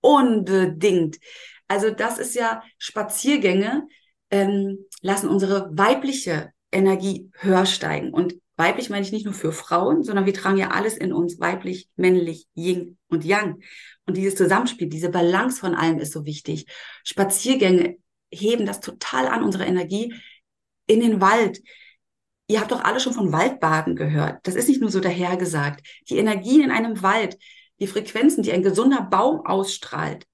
Unbedingt. 0.00 1.18
Also 1.66 1.90
das 1.90 2.18
ist 2.18 2.36
ja 2.36 2.62
Spaziergänge, 2.78 3.88
ähm, 4.30 4.86
lassen 5.02 5.28
unsere 5.28 5.76
weibliche 5.76 6.52
Energie 6.70 7.28
höher 7.34 7.66
steigen. 7.66 8.12
Und 8.12 8.36
weiblich 8.60 8.90
meine 8.90 9.04
ich 9.04 9.10
nicht 9.10 9.24
nur 9.24 9.32
für 9.32 9.52
Frauen, 9.52 10.04
sondern 10.04 10.26
wir 10.26 10.34
tragen 10.34 10.58
ja 10.58 10.68
alles 10.68 10.98
in 10.98 11.14
uns, 11.14 11.40
weiblich, 11.40 11.88
männlich, 11.96 12.46
Yin 12.54 12.98
und 13.08 13.24
Yang. 13.24 13.62
Und 14.06 14.18
dieses 14.18 14.34
Zusammenspiel, 14.34 14.88
diese 14.88 15.08
Balance 15.08 15.58
von 15.58 15.74
allem 15.74 15.98
ist 15.98 16.12
so 16.12 16.26
wichtig. 16.26 16.66
Spaziergänge 17.02 17.96
heben 18.30 18.66
das 18.66 18.80
total 18.80 19.28
an, 19.28 19.42
unsere 19.42 19.64
Energie 19.64 20.14
in 20.86 21.00
den 21.00 21.22
Wald. 21.22 21.62
Ihr 22.48 22.60
habt 22.60 22.70
doch 22.70 22.84
alle 22.84 23.00
schon 23.00 23.14
von 23.14 23.32
Waldbaden 23.32 23.96
gehört. 23.96 24.40
Das 24.42 24.56
ist 24.56 24.68
nicht 24.68 24.82
nur 24.82 24.90
so 24.90 25.00
dahergesagt. 25.00 25.86
Die 26.10 26.18
Energien 26.18 26.60
in 26.60 26.70
einem 26.70 27.02
Wald, 27.02 27.38
die 27.80 27.86
Frequenzen, 27.86 28.42
die 28.42 28.52
ein 28.52 28.62
gesunder 28.62 29.00
Baum 29.00 29.46
ausstrahlt, 29.46 30.26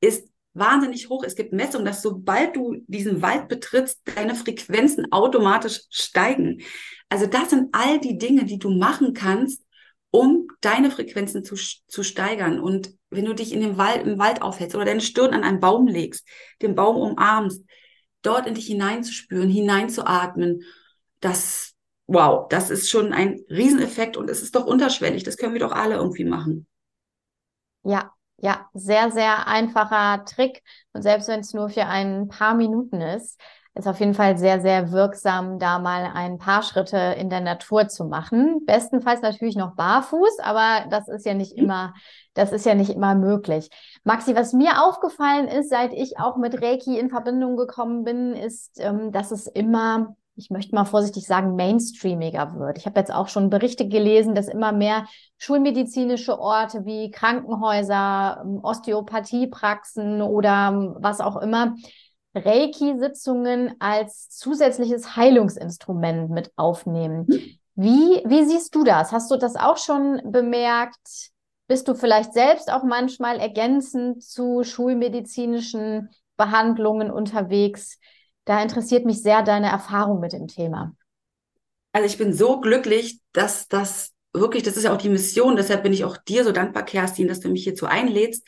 ist 0.00 0.26
wahnsinnig 0.54 1.10
hoch. 1.10 1.22
Es 1.22 1.36
gibt 1.36 1.52
Messungen, 1.52 1.84
dass 1.84 2.00
sobald 2.00 2.56
du 2.56 2.76
diesen 2.86 3.20
Wald 3.20 3.48
betrittst, 3.48 4.00
deine 4.16 4.34
Frequenzen 4.34 5.12
automatisch 5.12 5.82
steigen. 5.90 6.62
Also 7.08 7.26
das 7.26 7.50
sind 7.50 7.68
all 7.72 7.98
die 8.00 8.18
Dinge, 8.18 8.44
die 8.44 8.58
du 8.58 8.70
machen 8.70 9.14
kannst, 9.14 9.64
um 10.10 10.48
deine 10.60 10.90
Frequenzen 10.90 11.44
zu, 11.44 11.56
zu 11.56 12.02
steigern. 12.02 12.60
Und 12.60 12.94
wenn 13.10 13.24
du 13.24 13.34
dich 13.34 13.52
in 13.52 13.60
dem 13.60 13.76
Wald, 13.78 14.06
im 14.06 14.18
Wald 14.18 14.42
aufhältst 14.42 14.74
oder 14.74 14.84
deine 14.84 15.00
Stirn 15.00 15.34
an 15.34 15.44
einen 15.44 15.60
Baum 15.60 15.86
legst, 15.86 16.26
den 16.62 16.74
Baum 16.74 16.96
umarmst, 16.96 17.64
dort 18.22 18.46
in 18.46 18.54
dich 18.54 18.66
hineinzuspüren, 18.66 19.48
hineinzuatmen, 19.48 20.62
das, 21.20 21.74
wow, 22.06 22.46
das 22.48 22.70
ist 22.70 22.90
schon 22.90 23.12
ein 23.12 23.40
Rieseneffekt 23.50 24.16
und 24.16 24.30
es 24.30 24.42
ist 24.42 24.54
doch 24.54 24.66
unterschwellig. 24.66 25.24
Das 25.24 25.36
können 25.36 25.52
wir 25.52 25.60
doch 25.60 25.72
alle 25.72 25.96
irgendwie 25.96 26.24
machen. 26.24 26.66
Ja, 27.84 28.12
ja, 28.38 28.68
sehr, 28.72 29.10
sehr 29.10 29.46
einfacher 29.46 30.24
Trick. 30.24 30.62
Und 30.92 31.02
selbst 31.02 31.28
wenn 31.28 31.40
es 31.40 31.54
nur 31.54 31.68
für 31.68 31.86
ein 31.86 32.28
paar 32.28 32.54
Minuten 32.54 33.00
ist, 33.00 33.40
ist 33.78 33.86
auf 33.86 34.00
jeden 34.00 34.14
Fall 34.14 34.36
sehr, 34.36 34.60
sehr 34.60 34.90
wirksam, 34.90 35.58
da 35.58 35.78
mal 35.78 36.10
ein 36.12 36.38
paar 36.38 36.62
Schritte 36.62 36.96
in 36.96 37.30
der 37.30 37.40
Natur 37.40 37.88
zu 37.88 38.04
machen. 38.04 38.64
Bestenfalls 38.66 39.22
natürlich 39.22 39.56
noch 39.56 39.76
barfuß, 39.76 40.40
aber 40.42 40.86
das 40.90 41.08
ist 41.08 41.24
ja 41.24 41.34
nicht 41.34 41.56
mhm. 41.56 41.64
immer, 41.64 41.94
das 42.34 42.52
ist 42.52 42.66
ja 42.66 42.74
nicht 42.74 42.90
immer 42.90 43.14
möglich. 43.14 43.70
Maxi, 44.04 44.34
was 44.34 44.52
mir 44.52 44.82
aufgefallen 44.84 45.46
ist, 45.46 45.70
seit 45.70 45.92
ich 45.92 46.18
auch 46.18 46.36
mit 46.36 46.60
Reiki 46.60 46.98
in 46.98 47.08
Verbindung 47.08 47.56
gekommen 47.56 48.04
bin, 48.04 48.34
ist, 48.34 48.80
ähm, 48.80 49.12
dass 49.12 49.30
es 49.30 49.46
immer 49.46 50.16
ich 50.38 50.50
möchte 50.50 50.72
mal 50.72 50.84
vorsichtig 50.84 51.26
sagen, 51.26 51.56
mainstreamiger 51.56 52.54
wird. 52.60 52.78
Ich 52.78 52.86
habe 52.86 53.00
jetzt 53.00 53.12
auch 53.12 53.26
schon 53.26 53.50
Berichte 53.50 53.88
gelesen, 53.88 54.36
dass 54.36 54.46
immer 54.46 54.70
mehr 54.70 55.04
schulmedizinische 55.36 56.38
Orte 56.38 56.84
wie 56.84 57.10
Krankenhäuser, 57.10 58.42
ähm, 58.44 58.60
Osteopathiepraxen 58.62 60.22
oder 60.22 60.70
ähm, 60.72 60.96
was 61.00 61.20
auch 61.20 61.36
immer 61.38 61.74
Reiki-Sitzungen 62.44 63.74
als 63.78 64.28
zusätzliches 64.30 65.16
Heilungsinstrument 65.16 66.30
mit 66.30 66.52
aufnehmen. 66.56 67.26
Wie, 67.74 68.22
wie 68.24 68.44
siehst 68.44 68.74
du 68.74 68.84
das? 68.84 69.12
Hast 69.12 69.30
du 69.30 69.36
das 69.36 69.56
auch 69.56 69.76
schon 69.76 70.20
bemerkt? 70.24 71.30
Bist 71.68 71.86
du 71.86 71.94
vielleicht 71.94 72.32
selbst 72.32 72.72
auch 72.72 72.82
manchmal 72.82 73.38
ergänzend 73.38 74.24
zu 74.24 74.64
schulmedizinischen 74.64 76.08
Behandlungen 76.36 77.10
unterwegs? 77.10 77.98
Da 78.44 78.62
interessiert 78.62 79.04
mich 79.04 79.22
sehr 79.22 79.42
deine 79.42 79.68
Erfahrung 79.68 80.20
mit 80.20 80.32
dem 80.32 80.48
Thema. 80.48 80.94
Also 81.92 82.06
ich 82.06 82.18
bin 82.18 82.32
so 82.32 82.60
glücklich, 82.60 83.20
dass 83.32 83.68
das 83.68 84.12
wirklich, 84.32 84.62
das 84.62 84.76
ist 84.76 84.84
ja 84.84 84.92
auch 84.92 84.98
die 84.98 85.08
Mission, 85.08 85.56
deshalb 85.56 85.82
bin 85.82 85.92
ich 85.92 86.04
auch 86.04 86.16
dir 86.16 86.44
so 86.44 86.52
dankbar, 86.52 86.84
Kerstin, 86.84 87.28
dass 87.28 87.40
du 87.40 87.48
mich 87.48 87.64
hierzu 87.64 87.86
einlädst, 87.86 88.46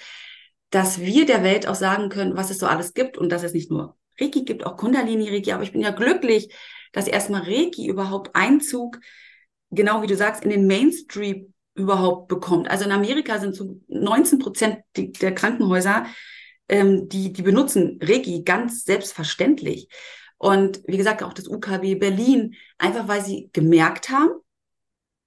dass 0.71 1.01
wir 1.01 1.27
der 1.27 1.43
Welt 1.43 1.67
auch 1.67 1.75
sagen 1.75 2.09
können, 2.09 2.37
was 2.37 2.51
es 2.51 2.59
so 2.59 2.67
alles 2.67 2.95
gibt 2.95 3.19
und 3.19 3.31
dass 3.31 3.43
es 3.43 3.53
nicht 3.53 3.71
nur 3.71 3.97
Reiki 4.21 4.45
gibt, 4.45 4.65
auch 4.65 4.77
Kundalini-Reiki, 4.77 5.53
aber 5.53 5.63
ich 5.63 5.73
bin 5.73 5.81
ja 5.81 5.91
glücklich, 5.91 6.55
dass 6.93 7.09
erstmal 7.09 7.43
Reiki 7.43 7.87
überhaupt 7.87 8.35
Einzug, 8.35 9.01
genau 9.71 10.03
wie 10.03 10.07
du 10.07 10.17
sagst, 10.17 10.45
in 10.45 10.51
den 10.51 10.67
Mainstream 10.67 11.53
überhaupt 11.75 12.29
bekommt. 12.29 12.71
Also 12.71 12.85
in 12.85 12.93
Amerika 12.93 13.39
sind 13.39 13.55
so 13.55 13.81
19 13.89 14.39
Prozent 14.39 14.79
der 14.97 15.35
Krankenhäuser 15.35 16.07
ähm, 16.71 17.09
die, 17.09 17.33
die 17.33 17.43
benutzen 17.43 17.99
Reiki 18.01 18.43
ganz 18.45 18.85
selbstverständlich. 18.85 19.89
Und 20.39 20.81
wie 20.87 20.97
gesagt, 20.97 21.23
auch 21.23 21.35
das 21.35 21.49
UKW 21.49 21.97
Berlin, 21.97 22.55
einfach 22.79 23.09
weil 23.09 23.23
sie 23.23 23.51
gemerkt 23.53 24.09
haben, 24.09 24.31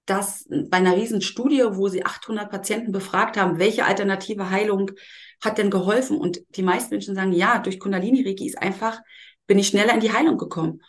dass 0.06 0.46
bei 0.48 0.78
einer 0.78 0.96
riesen 0.96 1.20
Studie, 1.20 1.62
wo 1.70 1.88
sie 1.88 2.04
800 2.04 2.50
Patienten 2.50 2.92
befragt 2.92 3.36
haben, 3.36 3.58
welche 3.58 3.84
alternative 3.84 4.50
Heilung 4.50 4.90
hat 5.44 5.58
denn 5.58 5.70
geholfen? 5.70 6.16
Und 6.16 6.40
die 6.56 6.62
meisten 6.62 6.94
Menschen 6.94 7.14
sagen, 7.14 7.32
ja, 7.32 7.58
durch 7.58 7.78
Kundalini 7.78 8.26
Reiki 8.26 8.46
ist 8.46 8.58
einfach, 8.58 9.00
bin 9.46 9.58
ich 9.58 9.68
schneller 9.68 9.94
in 9.94 10.00
die 10.00 10.12
Heilung 10.12 10.38
gekommen. 10.38 10.82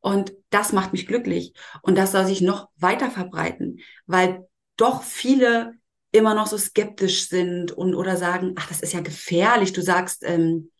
Und 0.00 0.32
das 0.50 0.72
macht 0.72 0.92
mich 0.92 1.06
glücklich. 1.06 1.52
Und 1.82 1.96
das 1.98 2.12
soll 2.12 2.26
sich 2.26 2.40
noch 2.40 2.68
weiter 2.76 3.10
verbreiten, 3.10 3.80
weil 4.06 4.46
doch 4.76 5.02
viele 5.02 5.72
immer 6.12 6.34
noch 6.34 6.46
so 6.46 6.56
skeptisch 6.56 7.28
sind 7.28 7.72
und 7.72 7.94
oder 7.94 8.16
sagen, 8.16 8.54
ach, 8.56 8.68
das 8.68 8.80
ist 8.80 8.92
ja 8.92 9.00
gefährlich. 9.00 9.72
Du 9.72 9.82
sagst, 9.82 10.22
ähm, 10.24 10.70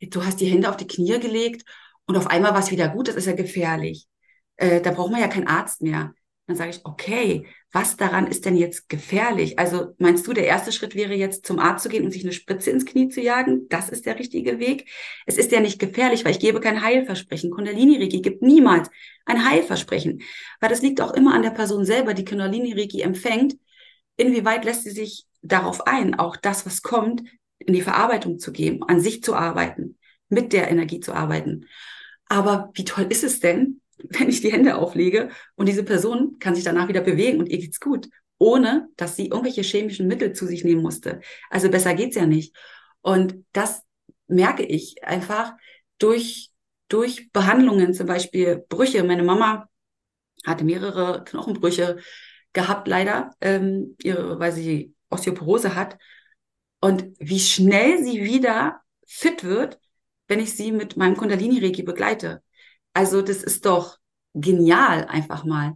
du 0.00 0.24
hast 0.24 0.40
die 0.40 0.46
Hände 0.46 0.68
auf 0.68 0.76
die 0.76 0.86
Knie 0.86 1.18
gelegt 1.18 1.68
und 2.06 2.16
auf 2.16 2.28
einmal 2.28 2.52
war 2.52 2.60
es 2.60 2.70
wieder 2.70 2.88
gut, 2.88 3.08
das 3.08 3.16
ist 3.16 3.26
ja 3.26 3.34
gefährlich. 3.34 4.06
Äh, 4.56 4.80
da 4.80 4.92
braucht 4.92 5.10
man 5.10 5.20
ja 5.20 5.28
keinen 5.28 5.48
Arzt 5.48 5.82
mehr. 5.82 6.14
Dann 6.46 6.56
sage 6.56 6.70
ich, 6.70 6.80
okay, 6.84 7.46
was 7.72 7.96
daran 7.96 8.26
ist 8.26 8.44
denn 8.44 8.56
jetzt 8.56 8.88
gefährlich? 8.90 9.58
Also 9.58 9.94
meinst 9.98 10.26
du, 10.26 10.34
der 10.34 10.46
erste 10.46 10.72
Schritt 10.72 10.94
wäre 10.94 11.14
jetzt 11.14 11.46
zum 11.46 11.58
Arzt 11.58 11.82
zu 11.82 11.88
gehen 11.88 12.04
und 12.04 12.10
sich 12.10 12.22
eine 12.22 12.32
Spritze 12.32 12.70
ins 12.70 12.84
Knie 12.84 13.08
zu 13.08 13.22
jagen? 13.22 13.66
Das 13.70 13.88
ist 13.88 14.04
der 14.04 14.18
richtige 14.18 14.58
Weg. 14.58 14.90
Es 15.24 15.38
ist 15.38 15.52
ja 15.52 15.60
nicht 15.60 15.78
gefährlich, 15.78 16.24
weil 16.24 16.32
ich 16.32 16.40
gebe 16.40 16.60
kein 16.60 16.82
Heilversprechen. 16.82 17.50
Kundalini-Reiki 17.50 18.20
gibt 18.20 18.42
niemals 18.42 18.90
ein 19.24 19.48
Heilversprechen, 19.48 20.22
weil 20.60 20.68
das 20.68 20.82
liegt 20.82 21.00
auch 21.00 21.14
immer 21.14 21.34
an 21.34 21.42
der 21.42 21.50
Person 21.50 21.86
selber, 21.86 22.12
die 22.12 22.26
Kundalini-Reiki 22.26 23.00
empfängt 23.00 23.56
inwieweit 24.16 24.64
lässt 24.64 24.84
sie 24.84 24.90
sich 24.90 25.26
darauf 25.42 25.86
ein, 25.86 26.14
auch 26.14 26.36
das, 26.36 26.66
was 26.66 26.82
kommt, 26.82 27.22
in 27.58 27.74
die 27.74 27.82
Verarbeitung 27.82 28.38
zu 28.38 28.52
geben, 28.52 28.82
an 28.82 29.00
sich 29.00 29.22
zu 29.22 29.34
arbeiten, 29.34 29.98
mit 30.28 30.52
der 30.52 30.70
Energie 30.70 31.00
zu 31.00 31.12
arbeiten. 31.12 31.66
Aber 32.26 32.70
wie 32.74 32.84
toll 32.84 33.06
ist 33.08 33.24
es 33.24 33.40
denn, 33.40 33.80
wenn 34.10 34.28
ich 34.28 34.40
die 34.40 34.52
Hände 34.52 34.76
auflege 34.76 35.30
und 35.54 35.68
diese 35.68 35.84
Person 35.84 36.38
kann 36.38 36.54
sich 36.54 36.64
danach 36.64 36.88
wieder 36.88 37.00
bewegen 37.00 37.38
und 37.38 37.48
ihr 37.48 37.58
geht's 37.58 37.80
gut, 37.80 38.08
ohne 38.38 38.88
dass 38.96 39.16
sie 39.16 39.28
irgendwelche 39.28 39.62
chemischen 39.62 40.06
Mittel 40.06 40.32
zu 40.32 40.46
sich 40.46 40.64
nehmen 40.64 40.82
musste. 40.82 41.20
Also 41.50 41.70
besser 41.70 41.94
geht's 41.94 42.16
ja 42.16 42.26
nicht. 42.26 42.54
Und 43.00 43.44
das 43.52 43.82
merke 44.26 44.64
ich 44.64 45.04
einfach 45.04 45.54
durch, 45.98 46.50
durch 46.88 47.30
Behandlungen, 47.32 47.94
zum 47.94 48.06
Beispiel 48.06 48.64
Brüche. 48.68 49.04
Meine 49.04 49.22
Mama 49.22 49.68
hatte 50.44 50.64
mehrere 50.64 51.24
Knochenbrüche 51.24 51.98
gehabt, 52.52 52.88
leider, 52.88 53.30
ähm, 53.40 53.96
ihre, 54.02 54.38
weil 54.38 54.52
sie 54.52 54.94
Osteoporose 55.10 55.74
hat. 55.74 55.98
Und 56.80 57.14
wie 57.18 57.40
schnell 57.40 58.02
sie 58.02 58.24
wieder 58.24 58.80
fit 59.06 59.44
wird, 59.44 59.78
wenn 60.28 60.40
ich 60.40 60.54
sie 60.54 60.72
mit 60.72 60.96
meinem 60.96 61.16
Kundalini-Reiki 61.16 61.82
begleite. 61.82 62.42
Also 62.94 63.20
das 63.22 63.42
ist 63.42 63.66
doch 63.66 63.98
genial 64.34 65.04
einfach 65.06 65.44
mal. 65.44 65.74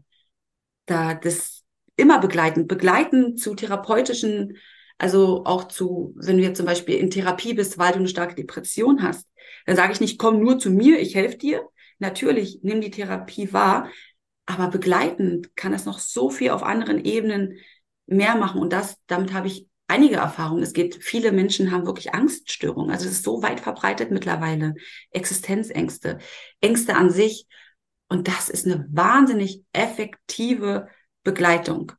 Da 0.87 1.14
das 1.14 1.64
immer 1.96 2.20
begleiten, 2.20 2.66
begleiten 2.66 3.37
zu 3.37 3.54
therapeutischen, 3.54 4.57
also 4.96 5.44
auch 5.44 5.64
zu, 5.68 6.14
wenn 6.16 6.38
du 6.38 6.52
zum 6.52 6.64
Beispiel 6.64 6.96
in 6.96 7.11
Therapie 7.11 7.54
bist, 7.54 7.78
weil 7.78 7.92
du 7.92 7.98
eine 7.98 8.09
starke 8.09 8.35
Depression 8.35 9.02
hast, 9.02 9.26
dann 9.66 9.76
sage 9.76 9.92
ich 9.92 10.00
nicht, 10.00 10.18
komm 10.18 10.40
nur 10.40 10.59
zu 10.59 10.70
mir, 10.70 10.98
ich 10.98 11.14
helfe 11.14 11.37
dir. 11.37 11.62
Natürlich, 11.98 12.61
nimm 12.62 12.81
die 12.81 12.90
Therapie 12.90 13.52
wahr, 13.52 13.90
aber 14.46 14.68
begleitend 14.68 15.54
kann 15.57 15.74
es 15.74 15.85
noch 15.85 15.98
so 15.98 16.31
viel 16.31 16.50
auf 16.50 16.62
anderen 16.62 17.04
Ebenen 17.04 17.59
mehr 18.07 18.37
machen. 18.37 18.61
Und 18.61 18.72
das, 18.72 18.96
damit 19.07 19.33
habe 19.33 19.48
ich 19.48 19.67
einige 19.88 20.16
Erfahrungen. 20.16 20.62
Es 20.62 20.72
geht, 20.72 21.03
viele 21.03 21.33
Menschen 21.33 21.72
haben 21.72 21.87
wirklich 21.87 22.14
Angststörungen. 22.14 22.90
Also 22.90 23.07
es 23.07 23.12
ist 23.12 23.24
so 23.24 23.42
weit 23.42 23.61
verbreitet 23.61 24.11
mittlerweile. 24.11 24.74
Existenzängste, 25.11 26.18
Ängste 26.61 26.94
an 26.94 27.11
sich. 27.11 27.46
Und 28.09 28.29
das 28.29 28.48
ist 28.48 28.66
eine 28.66 28.87
wahnsinnig 28.90 29.64
effektive 29.72 30.88
Begleitung. 31.24 31.92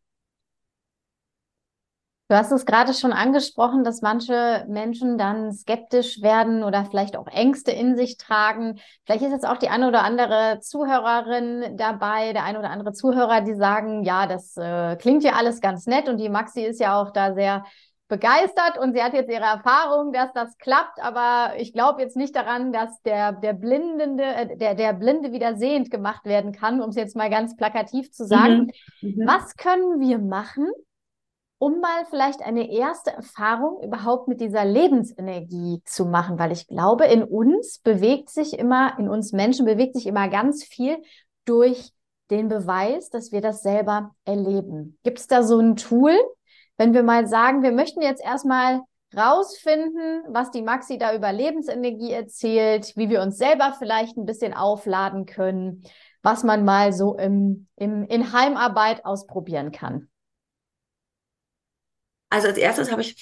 Du 2.30 2.36
hast 2.36 2.52
es 2.52 2.68
gerade 2.68 2.94
schon 2.94 3.12
angesprochen, 3.12 3.84
dass 3.84 4.04
manche 4.04 4.64
Menschen 4.70 5.18
dann 5.18 5.52
skeptisch 5.52 6.22
werden 6.22 6.64
oder 6.64 6.86
vielleicht 6.86 7.18
auch 7.18 7.26
Ängste 7.26 7.72
in 7.72 7.98
sich 7.98 8.18
tragen. 8.18 8.80
Vielleicht 9.04 9.24
ist 9.24 9.32
jetzt 9.32 9.48
auch 9.48 9.58
die 9.58 9.70
eine 9.70 9.88
oder 9.88 10.04
andere 10.04 10.60
Zuhörerin 10.62 11.76
dabei, 11.76 12.32
der 12.34 12.44
eine 12.44 12.60
oder 12.60 12.70
andere 12.70 12.94
Zuhörer, 12.94 13.42
die 13.42 13.56
sagen, 13.56 14.04
ja, 14.04 14.28
das 14.28 14.56
äh, 14.58 14.96
klingt 14.98 15.24
ja 15.24 15.34
alles 15.34 15.60
ganz 15.60 15.88
nett 15.88 16.08
und 16.08 16.18
die 16.18 16.30
Maxi 16.30 16.62
ist 16.62 16.80
ja 16.80 17.02
auch 17.02 17.10
da 17.10 17.34
sehr 17.34 17.66
begeistert 18.10 18.78
und 18.80 18.94
sie 18.94 19.02
hat 19.02 19.14
jetzt 19.14 19.32
ihre 19.32 19.46
Erfahrung, 19.46 20.14
dass 20.14 20.32
das 20.34 20.56
klappt, 20.60 21.00
aber 21.02 21.54
ich 21.58 21.74
glaube 21.74 22.02
jetzt 22.02 22.16
nicht 22.16 22.36
daran, 22.36 22.72
dass 22.72 23.02
der, 23.02 23.32
der 23.32 23.54
Blindende, 23.54 24.24
äh, 24.24 24.56
der, 24.56 24.76
der 24.76 24.94
Blinde 24.94 25.32
wieder 25.32 25.56
sehend 25.56 25.90
gemacht 25.90 26.26
werden 26.26 26.52
kann, 26.52 26.80
um 26.80 26.92
es 26.92 26.96
jetzt 26.96 27.16
mal 27.16 27.32
ganz 27.32 27.56
plakativ 27.56 28.12
zu 28.12 28.28
sagen. 28.28 28.72
Mhm. 29.02 29.16
Mhm. 29.16 29.28
Was 29.28 29.56
können 29.56 30.00
wir 30.00 30.20
machen, 30.20 30.68
um 31.60 31.82
mal 31.82 32.06
vielleicht 32.10 32.42
eine 32.42 32.72
erste 32.72 33.12
Erfahrung 33.12 33.84
überhaupt 33.84 34.30
mit 34.30 34.40
dieser 34.40 34.64
Lebensenergie 34.64 35.82
zu 35.86 36.06
machen, 36.06 36.40
weil 36.40 36.54
ich 36.54 36.68
glaube, 36.68 37.06
in 37.06 37.22
uns 37.22 37.80
bewegt 37.80 38.30
sich 38.30 38.58
immer, 38.58 38.98
in 38.98 39.10
uns 39.10 39.34
Menschen 39.34 39.66
bewegt 39.66 39.94
sich 39.94 40.08
immer 40.08 40.30
ganz 40.30 40.64
viel 40.64 40.98
durch 41.46 41.92
den 42.32 42.48
Beweis, 42.48 43.10
dass 43.10 43.34
wir 43.34 43.42
das 43.42 43.62
selber 43.62 44.16
erleben. 44.24 44.98
Gibt 45.04 45.20
es 45.20 45.28
da 45.28 45.44
so 45.44 45.60
ein 45.60 45.76
Tool, 45.76 46.18
wenn 46.78 46.94
wir 46.94 47.04
mal 47.04 47.28
sagen, 47.28 47.62
wir 47.62 47.74
möchten 47.74 48.02
jetzt 48.02 48.24
erstmal 48.24 48.82
rausfinden, 49.16 50.24
was 50.30 50.52
die 50.52 50.62
Maxi 50.62 50.98
da 50.98 51.14
über 51.14 51.34
Lebensenergie 51.34 52.14
erzählt, 52.14 52.96
wie 52.96 53.10
wir 53.10 53.22
uns 53.22 53.38
selber 53.38 53.76
vielleicht 53.78 54.16
ein 54.16 54.26
bisschen 54.26 54.54
aufladen 54.54 55.26
können, 55.26 55.84
was 56.22 56.44
man 56.44 56.64
mal 56.64 56.94
so 56.94 57.18
im, 57.18 57.68
im, 57.76 58.06
in 58.06 58.32
Heimarbeit 58.32 59.04
ausprobieren 59.04 59.72
kann. 59.72 60.10
Also 62.30 62.48
als 62.48 62.58
erstes 62.58 62.92
habe 62.92 63.02
ich 63.02 63.16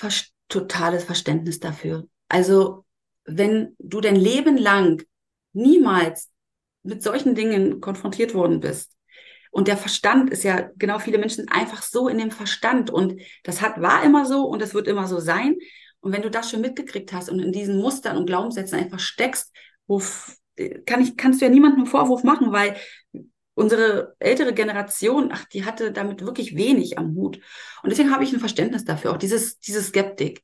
totales 0.49 1.03
Verständnis 1.03 1.59
dafür. 1.59 2.07
Also 2.27 2.85
wenn 3.25 3.75
du 3.79 4.01
dein 4.01 4.15
Leben 4.15 4.57
lang 4.57 5.03
niemals 5.53 6.29
mit 6.83 7.03
solchen 7.03 7.35
Dingen 7.35 7.81
konfrontiert 7.81 8.33
worden 8.33 8.59
bist, 8.59 8.97
und 9.51 9.67
der 9.67 9.77
Verstand 9.77 10.29
ist 10.29 10.43
ja, 10.43 10.69
genau, 10.75 10.99
viele 10.99 11.17
Menschen 11.17 11.47
einfach 11.47 11.81
so 11.81 12.07
in 12.09 12.17
dem 12.17 12.31
Verstand 12.31 12.89
und 12.89 13.21
das 13.43 13.61
hat, 13.61 13.81
war 13.81 14.03
immer 14.03 14.25
so 14.25 14.43
und 14.43 14.61
das 14.61 14.73
wird 14.73 14.87
immer 14.87 15.07
so 15.07 15.19
sein. 15.19 15.55
Und 15.99 16.11
wenn 16.11 16.21
du 16.21 16.29
das 16.29 16.51
schon 16.51 16.61
mitgekriegt 16.61 17.11
hast 17.13 17.29
und 17.29 17.39
in 17.39 17.51
diesen 17.51 17.79
Mustern 17.79 18.17
und 18.17 18.27
Glaubenssätzen 18.27 18.77
einfach 18.77 18.99
steckst, 18.99 19.51
wo 19.87 19.99
kann 20.85 21.01
ich, 21.01 21.17
kannst 21.17 21.41
du 21.41 21.45
ja 21.45 21.51
niemandem 21.51 21.81
einen 21.81 21.89
Vorwurf 21.89 22.23
machen, 22.23 22.51
weil 22.51 22.75
unsere 23.57 24.15
ältere 24.19 24.53
Generation, 24.53 25.31
ach, 25.33 25.45
die 25.45 25.65
hatte 25.65 25.91
damit 25.91 26.21
wirklich 26.23 26.55
wenig 26.55 26.99
am 26.99 27.15
Hut. 27.15 27.39
Und 27.81 27.89
deswegen 27.89 28.11
habe 28.13 28.23
ich 28.23 28.31
ein 28.31 28.39
Verständnis 28.39 28.85
dafür, 28.85 29.11
auch 29.11 29.17
dieses, 29.17 29.59
diese 29.59 29.81
Skeptik. 29.81 30.43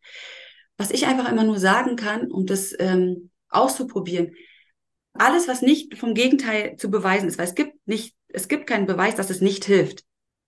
Was 0.78 0.90
ich 0.90 1.06
einfach 1.06 1.32
immer 1.32 1.44
nur 1.44 1.60
sagen 1.60 1.96
kann, 1.96 2.32
um 2.32 2.48
das 2.48 2.74
ähm, 2.80 3.30
auszuprobieren, 3.50 4.34
alles, 5.14 5.48
was 5.48 5.62
nicht 5.62 5.96
vom 5.96 6.16
Gegenteil 6.16 6.76
zu 6.76 6.90
beweisen 6.90 7.30
ist, 7.30 7.38
weil 7.38 7.46
es 7.46 7.54
gibt 7.54 7.76
nicht, 7.88 8.16
es 8.30 8.48
gibt 8.48 8.66
keinen 8.66 8.88
Beweis, 8.88 9.16
dass 9.16 9.30
es 9.30 9.42
nicht 9.42 9.64
hilft, 9.66 10.04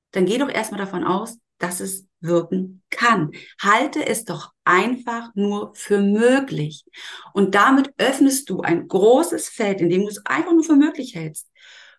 dann 0.10 0.26
geh 0.26 0.40
doch 0.40 0.50
erstmal 0.50 0.80
davon 0.80 1.04
aus, 1.04 1.38
dass 1.60 1.80
es 1.80 2.08
wirken 2.20 2.82
kann. 2.90 3.32
Halte 3.62 4.04
es 4.08 4.26
doch 4.26 4.54
einfach 4.64 5.30
nur 5.36 5.76
für 5.76 6.02
möglich. 6.02 6.84
Und 7.32 7.54
damit 7.54 7.94
öffnest 8.00 8.50
du 8.50 8.62
ein 8.62 8.88
großes 8.88 9.50
Feld, 9.50 9.82
in 9.82 9.90
dem 9.90 10.02
du 10.02 10.08
es 10.08 10.26
einfach 10.26 10.54
nur 10.54 10.64
für 10.64 10.76
möglich 10.76 11.14
hältst. 11.14 11.48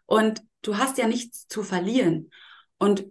Und 0.07 0.43
du 0.67 0.77
hast 0.77 0.99
ja 0.99 1.07
nichts 1.07 1.47
zu 1.49 1.63
verlieren. 1.63 2.31
Und 2.79 3.07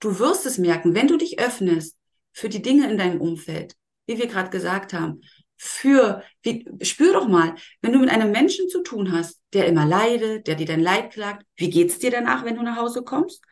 du 0.00 0.18
wirst 0.18 0.46
es 0.46 0.58
merken, 0.58 0.94
wenn 0.94 1.08
du 1.08 1.16
dich 1.16 1.38
öffnest 1.38 1.96
für 2.32 2.48
die 2.48 2.62
Dinge 2.62 2.90
in 2.90 2.98
deinem 2.98 3.20
Umfeld, 3.20 3.76
wie 4.06 4.18
wir 4.18 4.26
gerade 4.26 4.50
gesagt 4.50 4.92
haben, 4.92 5.20
für, 5.56 6.24
wie, 6.42 6.66
spür 6.82 7.12
doch 7.12 7.28
mal, 7.28 7.54
wenn 7.82 7.92
du 7.92 8.00
mit 8.00 8.10
einem 8.10 8.32
Menschen 8.32 8.68
zu 8.68 8.82
tun 8.82 9.12
hast, 9.12 9.40
der 9.52 9.66
immer 9.66 9.86
leidet, 9.86 10.48
der 10.48 10.56
dir 10.56 10.66
dein 10.66 10.80
Leid 10.80 11.12
klagt, 11.12 11.46
wie 11.54 11.70
geht's 11.70 12.00
dir 12.00 12.10
danach, 12.10 12.44
wenn 12.44 12.56
du 12.56 12.62
nach 12.62 12.76
Hause 12.76 13.04
kommst? 13.04 13.44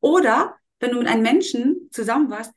Oder 0.00 0.56
wenn 0.80 0.92
du 0.92 0.98
mit 0.98 1.08
einem 1.08 1.22
Menschen 1.22 1.88
zusammen 1.90 2.30
warst, 2.30 2.52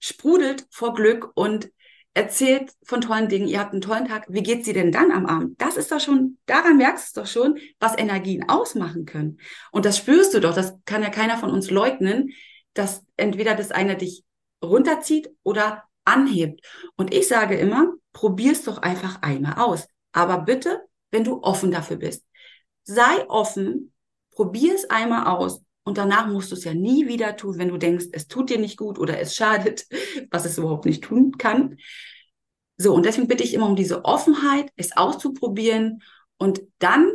sprudelt 0.00 0.66
vor 0.70 0.94
Glück 0.94 1.30
und 1.34 1.70
erzählt 2.14 2.72
von 2.84 3.00
tollen 3.00 3.28
Dingen, 3.28 3.48
ihr 3.48 3.58
habt 3.58 3.72
einen 3.72 3.82
tollen 3.82 4.06
Tag, 4.06 4.26
wie 4.28 4.42
geht's 4.42 4.64
dir 4.64 4.74
denn 4.74 4.92
dann 4.92 5.10
am 5.10 5.26
Abend? 5.26 5.60
Das 5.60 5.76
ist 5.76 5.90
doch 5.90 6.00
schon, 6.00 6.38
daran 6.46 6.76
merkst 6.76 7.16
du 7.16 7.20
doch 7.20 7.26
schon, 7.26 7.58
was 7.80 7.98
Energien 7.98 8.48
ausmachen 8.48 9.04
können. 9.04 9.38
Und 9.72 9.84
das 9.84 9.98
spürst 9.98 10.32
du 10.32 10.40
doch, 10.40 10.54
das 10.54 10.74
kann 10.84 11.02
ja 11.02 11.10
keiner 11.10 11.36
von 11.36 11.50
uns 11.50 11.70
leugnen, 11.70 12.30
dass 12.72 13.04
entweder 13.16 13.54
das 13.56 13.72
eine 13.72 13.96
dich 13.96 14.24
runterzieht 14.62 15.30
oder 15.42 15.84
anhebt. 16.04 16.64
Und 16.96 17.12
ich 17.12 17.26
sage 17.26 17.56
immer, 17.56 17.92
probier's 18.12 18.62
doch 18.62 18.78
einfach 18.78 19.20
einmal 19.22 19.54
aus. 19.54 19.88
Aber 20.12 20.38
bitte, 20.38 20.82
wenn 21.10 21.24
du 21.24 21.42
offen 21.42 21.72
dafür 21.72 21.96
bist. 21.96 22.24
Sei 22.84 23.28
offen, 23.28 23.92
probier 24.30 24.74
es 24.74 24.88
einmal 24.88 25.26
aus 25.26 25.62
und 25.84 25.98
danach 25.98 26.26
musst 26.26 26.50
du 26.50 26.56
es 26.56 26.64
ja 26.64 26.74
nie 26.74 27.06
wieder 27.06 27.36
tun, 27.36 27.58
wenn 27.58 27.68
du 27.68 27.76
denkst, 27.76 28.06
es 28.12 28.26
tut 28.26 28.50
dir 28.50 28.58
nicht 28.58 28.78
gut 28.78 28.98
oder 28.98 29.20
es 29.20 29.34
schadet, 29.34 29.86
was 30.30 30.46
es 30.46 30.58
überhaupt 30.58 30.86
nicht 30.86 31.04
tun 31.04 31.32
kann. 31.38 31.76
So, 32.76 32.94
und 32.94 33.04
deswegen 33.04 33.28
bitte 33.28 33.44
ich 33.44 33.54
immer 33.54 33.66
um 33.66 33.76
diese 33.76 34.04
Offenheit, 34.04 34.70
es 34.76 34.96
auszuprobieren 34.96 36.02
und 36.38 36.62
dann 36.78 37.12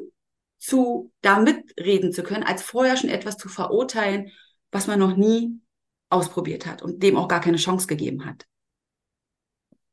zu, 0.58 1.12
da 1.22 1.40
mitreden 1.40 2.14
zu 2.14 2.24
können, 2.24 2.44
als 2.44 2.62
vorher 2.62 2.96
schon 2.96 3.10
etwas 3.10 3.38
zu 3.38 3.50
verurteilen, 3.50 4.32
was 4.72 4.88
man 4.88 5.00
noch 5.00 5.18
nie 5.18 5.60
ausprobiert 6.10 6.66
hat 6.66 6.82
und 6.82 7.02
dem 7.02 7.18
auch 7.18 7.28
gar 7.28 7.42
keine 7.42 7.58
Chance 7.58 7.88
gegeben 7.88 8.26
hat. 8.26 8.46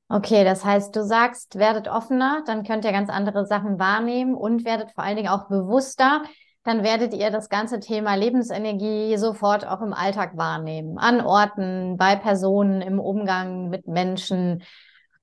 Okay, 0.09 0.45
das 0.45 0.65
heißt, 0.65 0.95
du 0.95 1.05
sagst, 1.05 1.57
werdet 1.57 1.89
offener, 1.89 2.45
dann 2.47 2.63
könnt 2.63 2.85
ihr 2.85 2.93
ganz 2.93 3.11
andere 3.11 3.45
Sachen 3.45 3.79
wahrnehmen 3.79 4.35
und 4.35 4.65
werdet 4.65 4.93
vor 4.93 5.03
allen 5.03 5.17
Dingen 5.17 5.29
auch 5.29 5.49
bewusster 5.49 6.23
dann 6.67 6.83
werdet 6.83 7.15
ihr 7.15 7.31
das 7.31 7.49
ganze 7.49 7.79
Thema 7.79 8.17
Lebensenergie 8.17 9.17
sofort 9.19 9.65
auch 9.65 9.81
im 9.83 9.93
Alltag 9.93 10.37
wahrnehmen. 10.37 10.99
An 10.99 11.21
Orten, 11.21 11.97
bei 11.97 12.17
Personen, 12.17 12.83
im 12.83 12.99
Umgang 12.99 13.69
mit 13.69 13.87
Menschen 13.87 14.65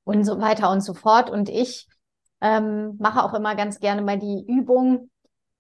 und 0.06 0.24
so 0.24 0.40
weiter 0.40 0.72
und 0.72 0.80
so 0.80 0.94
fort. 0.94 1.30
Und 1.30 1.50
ich 1.50 1.90
ähm, 2.40 2.96
mache 2.98 3.22
auch 3.22 3.34
immer 3.34 3.56
ganz 3.56 3.82
gerne 3.82 4.02
mal 4.02 4.18
die 4.18 4.46
Übung, 4.48 5.10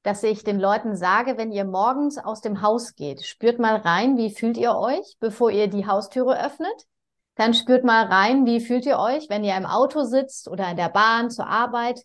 dass 0.04 0.24
ich 0.24 0.46
den 0.46 0.58
Leuten 0.58 0.96
sage, 0.96 1.38
wenn 1.38 1.52
ihr 1.52 1.66
morgens 1.66 2.18
aus 2.18 2.40
dem 2.40 2.62
Haus 2.62 2.96
geht, 2.96 3.26
spürt 3.26 3.60
mal 3.60 3.76
rein, 3.76 4.16
wie 4.16 4.34
fühlt 4.34 4.56
ihr 4.56 4.78
euch, 4.78 5.18
bevor 5.20 5.52
ihr 5.52 5.68
die 5.68 5.86
Haustüre 5.86 6.42
öffnet. 6.42 6.88
Dann 7.36 7.54
spürt 7.54 7.84
mal 7.84 8.06
rein, 8.06 8.46
wie 8.46 8.62
fühlt 8.62 8.86
ihr 8.86 9.00
euch, 9.00 9.30
wenn 9.30 9.44
ihr 9.44 9.58
im 9.58 9.66
Auto 9.66 10.06
sitzt 10.06 10.48
oder 10.48 10.72
in 10.72 10.78
der 10.78 10.90
Bahn 10.90 11.30
zur 11.30 11.48
Arbeit. 11.48 12.00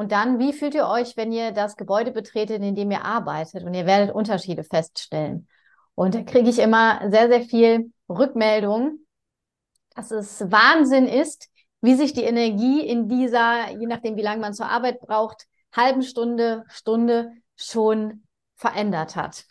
Und 0.00 0.12
dann, 0.12 0.38
wie 0.38 0.54
fühlt 0.54 0.74
ihr 0.74 0.86
euch, 0.86 1.14
wenn 1.18 1.30
ihr 1.30 1.52
das 1.52 1.76
Gebäude 1.76 2.10
betretet, 2.10 2.62
in 2.62 2.74
dem 2.74 2.90
ihr 2.90 3.04
arbeitet? 3.04 3.64
Und 3.64 3.74
ihr 3.74 3.84
werdet 3.84 4.14
Unterschiede 4.14 4.64
feststellen. 4.64 5.46
Und 5.94 6.14
da 6.14 6.22
kriege 6.22 6.48
ich 6.48 6.58
immer 6.58 7.10
sehr, 7.10 7.28
sehr 7.28 7.42
viel 7.42 7.92
Rückmeldung, 8.08 9.00
dass 9.94 10.10
es 10.10 10.40
Wahnsinn 10.50 11.04
ist, 11.04 11.50
wie 11.82 11.96
sich 11.96 12.14
die 12.14 12.22
Energie 12.22 12.80
in 12.80 13.10
dieser, 13.10 13.72
je 13.72 13.86
nachdem, 13.86 14.16
wie 14.16 14.22
lange 14.22 14.40
man 14.40 14.54
zur 14.54 14.70
Arbeit 14.70 15.00
braucht, 15.00 15.46
halben 15.70 16.02
Stunde, 16.02 16.64
Stunde 16.68 17.32
schon 17.54 18.22
verändert 18.56 19.16
hat. 19.16 19.44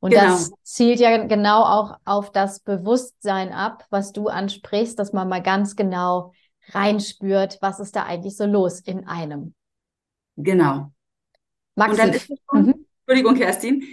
Und 0.00 0.10
genau. 0.10 0.24
das 0.24 0.50
zielt 0.64 0.98
ja 0.98 1.24
genau 1.24 1.62
auch 1.62 1.94
auf 2.04 2.32
das 2.32 2.58
Bewusstsein 2.58 3.52
ab, 3.52 3.84
was 3.90 4.10
du 4.10 4.26
ansprichst, 4.26 4.98
dass 4.98 5.12
man 5.12 5.28
mal 5.28 5.40
ganz 5.40 5.76
genau 5.76 6.32
reinspürt, 6.70 7.58
was 7.60 7.78
ist 7.78 7.94
da 7.94 8.02
eigentlich 8.02 8.36
so 8.36 8.44
los 8.44 8.80
in 8.80 9.06
einem. 9.06 9.54
Genau. 10.38 10.92
Maxi. 11.74 11.90
Und 11.90 11.98
dann 11.98 12.12
ist 12.12 12.30
es 12.30 12.38
schon, 12.48 12.62
mhm. 12.62 12.86
Entschuldigung, 13.00 13.34
Kerstin. 13.36 13.84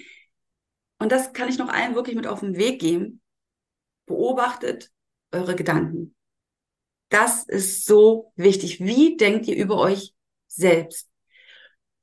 Und 0.99 1.11
das 1.11 1.33
kann 1.33 1.49
ich 1.49 1.57
noch 1.57 1.69
allen 1.69 1.95
wirklich 1.95 2.15
mit 2.15 2.27
auf 2.27 2.39
den 2.39 2.55
Weg 2.55 2.79
geben. 2.79 3.21
Beobachtet 4.05 4.91
eure 5.31 5.55
Gedanken. 5.55 6.15
Das 7.09 7.43
ist 7.45 7.85
so 7.85 8.31
wichtig. 8.35 8.79
Wie 8.79 9.17
denkt 9.17 9.47
ihr 9.47 9.55
über 9.55 9.77
euch 9.77 10.13
selbst? 10.47 11.09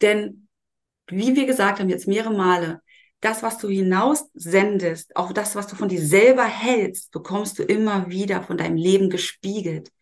Denn, 0.00 0.48
wie 1.07 1.37
wir 1.37 1.46
gesagt 1.46 1.78
haben 1.78 1.88
jetzt 1.88 2.09
mehrere 2.09 2.35
Male, 2.35 2.83
das, 3.20 3.44
was 3.44 3.59
du 3.59 3.68
hinaus 3.68 4.28
sendest, 4.35 5.14
auch 5.14 5.33
das, 5.33 5.55
was 5.55 5.68
du 5.68 5.76
von 5.76 5.88
dir 5.88 6.05
selber 6.05 6.44
hältst, 6.44 7.12
bekommst 7.12 7.59
du 7.59 7.62
immer 7.62 8.11
wieder 8.11 8.42
von 8.42 8.57
deinem 8.57 8.76
Leben 8.76 9.11
gespiegelt. 9.11 9.92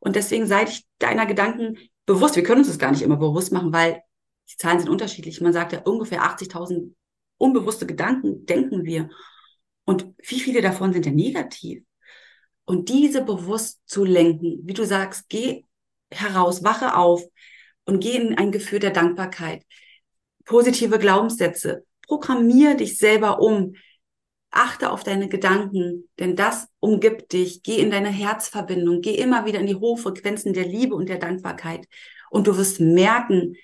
Und 0.00 0.16
deswegen 0.16 0.46
sei 0.46 0.64
dich 0.64 0.84
deiner 0.98 1.26
Gedanken 1.26 1.78
bewusst, 2.06 2.36
wir 2.36 2.42
können 2.42 2.60
uns 2.60 2.68
das 2.68 2.78
gar 2.78 2.90
nicht 2.90 3.02
immer 3.02 3.16
bewusst 3.16 3.52
machen, 3.52 3.72
weil 3.72 4.02
die 4.50 4.56
Zahlen 4.56 4.78
sind 4.78 4.88
unterschiedlich. 4.88 5.40
Man 5.40 5.52
sagt 5.52 5.72
ja 5.72 5.82
ungefähr 5.82 6.22
80.000 6.22 6.94
unbewusste 7.38 7.86
Gedanken 7.86 8.46
denken 8.46 8.84
wir. 8.84 9.10
Und 9.84 10.14
wie 10.26 10.40
viele 10.40 10.62
davon 10.62 10.92
sind 10.92 11.06
denn 11.06 11.14
negativ? 11.14 11.82
Und 12.64 12.88
diese 12.88 13.22
bewusst 13.22 13.80
zu 13.86 14.04
lenken, 14.04 14.60
wie 14.62 14.72
du 14.72 14.84
sagst, 14.84 15.28
geh 15.28 15.64
heraus, 16.10 16.64
wache 16.64 16.96
auf 16.96 17.22
und 17.84 18.00
geh 18.00 18.16
in 18.16 18.38
ein 18.38 18.52
Gefühl 18.52 18.78
der 18.78 18.90
Dankbarkeit. 18.90 19.62
Positive 20.44 20.98
Glaubenssätze. 20.98 21.84
Programmier 22.06 22.76
dich 22.76 22.96
selber 22.98 23.40
um. 23.40 23.74
Achte 24.56 24.92
auf 24.92 25.02
deine 25.02 25.28
Gedanken, 25.28 26.08
denn 26.20 26.36
das 26.36 26.68
umgibt 26.78 27.32
dich. 27.32 27.64
Geh 27.64 27.80
in 27.80 27.90
deine 27.90 28.10
Herzverbindung. 28.10 29.00
Geh 29.00 29.16
immer 29.16 29.46
wieder 29.46 29.58
in 29.58 29.66
die 29.66 29.74
hohen 29.74 29.98
Frequenzen 29.98 30.52
der 30.52 30.64
Liebe 30.64 30.94
und 30.94 31.08
der 31.08 31.18
Dankbarkeit. 31.18 31.86
Und 32.30 32.46
du 32.46 32.56
wirst 32.56 32.80
merken, 32.80 33.56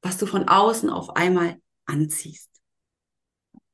was 0.00 0.16
du 0.16 0.24
von 0.24 0.48
außen 0.48 0.88
auf 0.88 1.14
einmal 1.14 1.56
anziehst. 1.84 2.48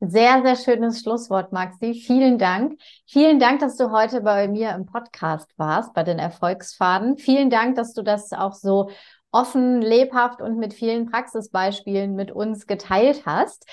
Sehr, 0.01 0.43
sehr 0.43 0.57
schönes 0.57 1.01
Schlusswort, 1.01 1.53
Maxi. 1.53 1.95
Vielen 1.95 2.37
Dank. 2.37 2.81
Vielen 3.07 3.39
Dank, 3.39 3.61
dass 3.61 3.77
du 3.77 3.93
heute 3.93 4.21
bei 4.21 4.49
mir 4.49 4.75
im 4.75 4.87
Podcast 4.87 5.49
warst, 5.57 5.95
bei 5.95 6.03
den 6.03 6.19
Erfolgsfaden. 6.19 7.17
Vielen 7.17 7.49
Dank, 7.49 7.77
dass 7.77 7.95
du 7.95 8.03
das 8.03 8.33
auch 8.33 8.55
so 8.55 8.91
offen, 9.31 9.81
lebhaft 9.81 10.43
und 10.43 10.59
mit 10.59 10.75
vielen 10.75 11.11
Praxisbeispielen 11.11 12.15
mit 12.15 12.31
uns 12.31 12.67
geteilt 12.67 13.25
hast. 13.25 13.67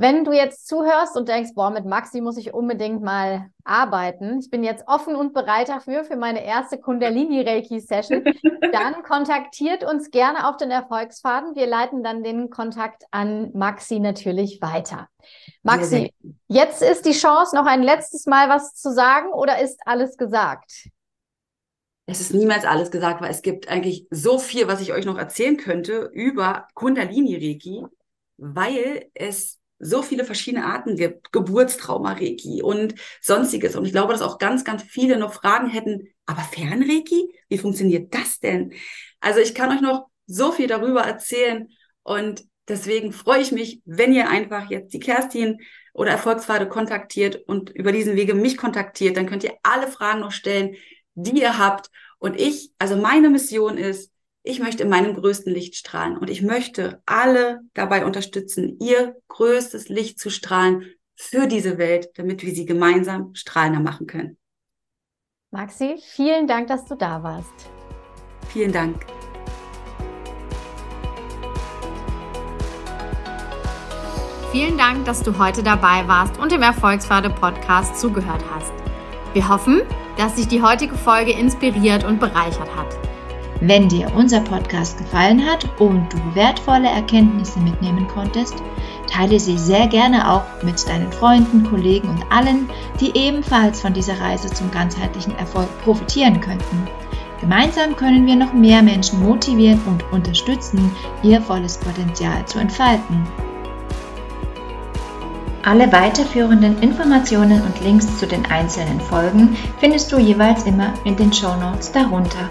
Wenn 0.00 0.24
du 0.24 0.32
jetzt 0.32 0.66
zuhörst 0.66 1.14
und 1.14 1.28
denkst, 1.28 1.50
boah, 1.54 1.68
mit 1.70 1.84
Maxi 1.84 2.22
muss 2.22 2.38
ich 2.38 2.54
unbedingt 2.54 3.02
mal 3.02 3.50
arbeiten, 3.64 4.38
ich 4.38 4.48
bin 4.48 4.64
jetzt 4.64 4.84
offen 4.86 5.14
und 5.14 5.34
bereit 5.34 5.68
dafür, 5.68 6.04
für 6.04 6.16
meine 6.16 6.42
erste 6.42 6.78
Kundalini-Reiki-Session, 6.78 8.24
dann 8.72 9.02
kontaktiert 9.02 9.84
uns 9.84 10.10
gerne 10.10 10.48
auf 10.48 10.56
den 10.56 10.70
Erfolgsfaden. 10.70 11.54
Wir 11.54 11.66
leiten 11.66 12.02
dann 12.02 12.24
den 12.24 12.48
Kontakt 12.48 13.04
an 13.10 13.50
Maxi 13.52 14.00
natürlich 14.00 14.62
weiter. 14.62 15.06
Maxi, 15.62 16.14
jetzt 16.48 16.80
ist 16.80 17.04
die 17.04 17.12
Chance, 17.12 17.54
noch 17.54 17.66
ein 17.66 17.82
letztes 17.82 18.24
Mal 18.24 18.48
was 18.48 18.72
zu 18.72 18.94
sagen 18.94 19.30
oder 19.34 19.60
ist 19.60 19.80
alles 19.84 20.16
gesagt? 20.16 20.88
Es 22.06 22.22
ist 22.22 22.32
niemals 22.32 22.64
alles 22.64 22.90
gesagt, 22.90 23.20
weil 23.20 23.30
es 23.30 23.42
gibt 23.42 23.68
eigentlich 23.68 24.06
so 24.08 24.38
viel, 24.38 24.66
was 24.66 24.80
ich 24.80 24.94
euch 24.94 25.04
noch 25.04 25.18
erzählen 25.18 25.58
könnte 25.58 26.08
über 26.10 26.68
Kundalini-Reiki, 26.72 27.84
weil 28.38 29.10
es 29.12 29.59
so 29.80 30.02
viele 30.02 30.24
verschiedene 30.24 30.66
Arten 30.66 30.94
gibt, 30.94 31.32
Geburtstrauma-Reiki 31.32 32.62
und 32.62 32.94
sonstiges. 33.20 33.74
Und 33.74 33.86
ich 33.86 33.92
glaube, 33.92 34.12
dass 34.12 34.22
auch 34.22 34.38
ganz, 34.38 34.62
ganz 34.62 34.82
viele 34.82 35.18
noch 35.18 35.32
Fragen 35.32 35.68
hätten, 35.68 36.08
aber 36.26 36.42
Fernreiki? 36.42 37.34
Wie 37.48 37.58
funktioniert 37.58 38.14
das 38.14 38.38
denn? 38.38 38.74
Also 39.20 39.40
ich 39.40 39.54
kann 39.54 39.70
euch 39.74 39.80
noch 39.80 40.06
so 40.26 40.52
viel 40.52 40.66
darüber 40.66 41.00
erzählen 41.00 41.68
und 42.02 42.44
deswegen 42.68 43.12
freue 43.12 43.40
ich 43.40 43.52
mich, 43.52 43.80
wenn 43.84 44.12
ihr 44.12 44.28
einfach 44.28 44.70
jetzt 44.70 44.92
die 44.92 45.00
Kerstin 45.00 45.58
oder 45.92 46.12
Erfolgspfade 46.12 46.68
kontaktiert 46.68 47.36
und 47.48 47.70
über 47.70 47.90
diesen 47.90 48.16
Wege 48.16 48.34
mich 48.34 48.56
kontaktiert, 48.56 49.16
dann 49.16 49.26
könnt 49.26 49.44
ihr 49.44 49.56
alle 49.62 49.88
Fragen 49.88 50.20
noch 50.20 50.32
stellen, 50.32 50.76
die 51.14 51.40
ihr 51.40 51.58
habt. 51.58 51.90
Und 52.18 52.38
ich, 52.38 52.70
also 52.78 52.96
meine 52.96 53.30
Mission 53.30 53.76
ist, 53.76 54.12
ich 54.42 54.60
möchte 54.60 54.84
in 54.84 54.88
meinem 54.88 55.14
größten 55.14 55.52
Licht 55.52 55.76
strahlen 55.76 56.16
und 56.16 56.30
ich 56.30 56.42
möchte 56.42 57.02
alle 57.04 57.60
dabei 57.74 58.04
unterstützen, 58.06 58.78
ihr 58.80 59.16
größtes 59.28 59.88
Licht 59.88 60.18
zu 60.18 60.30
strahlen 60.30 60.86
für 61.14 61.46
diese 61.46 61.76
Welt, 61.76 62.10
damit 62.14 62.42
wir 62.42 62.54
sie 62.54 62.64
gemeinsam 62.64 63.34
strahlender 63.34 63.80
machen 63.80 64.06
können. 64.06 64.38
Maxi, 65.50 65.96
vielen 66.14 66.46
Dank, 66.46 66.68
dass 66.68 66.86
du 66.86 66.94
da 66.94 67.22
warst. 67.22 67.52
Vielen 68.48 68.72
Dank. 68.72 69.04
Vielen 74.52 74.78
Dank, 74.78 75.04
dass 75.04 75.22
du 75.22 75.38
heute 75.38 75.62
dabei 75.62 76.08
warst 76.08 76.38
und 76.38 76.50
dem 76.50 76.62
Erfolgspfade 76.62 77.30
Podcast 77.30 78.00
zugehört 78.00 78.44
hast. 78.50 78.72
Wir 79.32 79.48
hoffen, 79.48 79.82
dass 80.16 80.36
dich 80.36 80.48
die 80.48 80.62
heutige 80.62 80.96
Folge 80.96 81.32
inspiriert 81.32 82.04
und 82.04 82.18
bereichert 82.18 82.74
hat. 82.74 83.09
Wenn 83.62 83.90
dir 83.90 84.10
unser 84.16 84.40
Podcast 84.40 84.96
gefallen 84.96 85.44
hat 85.44 85.68
und 85.78 86.10
du 86.10 86.34
wertvolle 86.34 86.88
Erkenntnisse 86.88 87.60
mitnehmen 87.60 88.08
konntest, 88.08 88.54
teile 89.06 89.38
sie 89.38 89.58
sehr 89.58 89.86
gerne 89.86 90.32
auch 90.32 90.44
mit 90.62 90.88
deinen 90.88 91.12
Freunden, 91.12 91.64
Kollegen 91.64 92.08
und 92.08 92.24
allen, 92.30 92.70
die 93.00 93.14
ebenfalls 93.14 93.82
von 93.82 93.92
dieser 93.92 94.18
Reise 94.18 94.48
zum 94.48 94.70
ganzheitlichen 94.70 95.36
Erfolg 95.36 95.68
profitieren 95.82 96.40
könnten. 96.40 96.88
Gemeinsam 97.40 97.96
können 97.96 98.26
wir 98.26 98.36
noch 98.36 98.54
mehr 98.54 98.82
Menschen 98.82 99.22
motivieren 99.22 99.80
und 99.86 100.10
unterstützen, 100.10 100.90
ihr 101.22 101.42
volles 101.42 101.76
Potenzial 101.76 102.44
zu 102.46 102.58
entfalten. 102.58 103.26
Alle 105.62 105.92
weiterführenden 105.92 106.80
Informationen 106.80 107.60
und 107.60 107.78
Links 107.82 108.18
zu 108.18 108.26
den 108.26 108.46
einzelnen 108.46 109.00
Folgen 109.00 109.54
findest 109.78 110.10
du 110.10 110.18
jeweils 110.18 110.64
immer 110.64 110.94
in 111.04 111.16
den 111.16 111.30
Show 111.30 111.54
Notes 111.56 111.92
darunter. 111.92 112.48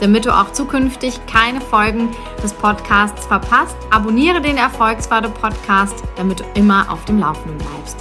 Damit 0.00 0.24
du 0.24 0.34
auch 0.34 0.52
zukünftig 0.52 1.20
keine 1.26 1.60
Folgen 1.60 2.08
des 2.42 2.52
Podcasts 2.52 3.26
verpasst, 3.26 3.76
abonniere 3.90 4.40
den 4.40 4.56
Erfolgspfade 4.56 5.28
Podcast, 5.28 6.02
damit 6.16 6.40
du 6.40 6.44
immer 6.54 6.90
auf 6.90 7.04
dem 7.04 7.18
Laufenden 7.18 7.58
bleibst. 7.58 7.98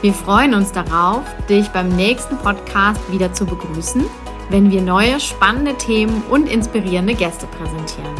Wir 0.00 0.14
freuen 0.14 0.54
uns 0.54 0.70
darauf, 0.70 1.22
dich 1.48 1.68
beim 1.68 1.88
nächsten 1.88 2.38
Podcast 2.38 3.00
wieder 3.10 3.32
zu 3.32 3.46
begrüßen, 3.46 4.04
wenn 4.48 4.70
wir 4.70 4.80
neue 4.80 5.18
spannende 5.18 5.74
Themen 5.74 6.22
und 6.30 6.48
inspirierende 6.48 7.14
Gäste 7.14 7.46
präsentieren. 7.46 8.14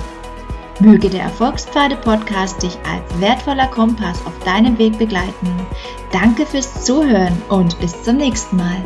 Möge 0.80 1.08
der 1.08 1.22
Erfolgspfade 1.22 1.96
Podcast 1.96 2.62
dich 2.62 2.76
als 2.88 3.20
wertvoller 3.20 3.68
Kompass 3.68 4.18
auf 4.26 4.38
deinem 4.44 4.78
Weg 4.78 4.98
begleiten. 4.98 5.52
Danke 6.12 6.46
fürs 6.46 6.84
Zuhören 6.84 7.40
und 7.48 7.78
bis 7.80 8.02
zum 8.02 8.16
nächsten 8.16 8.56
Mal. 8.56 8.82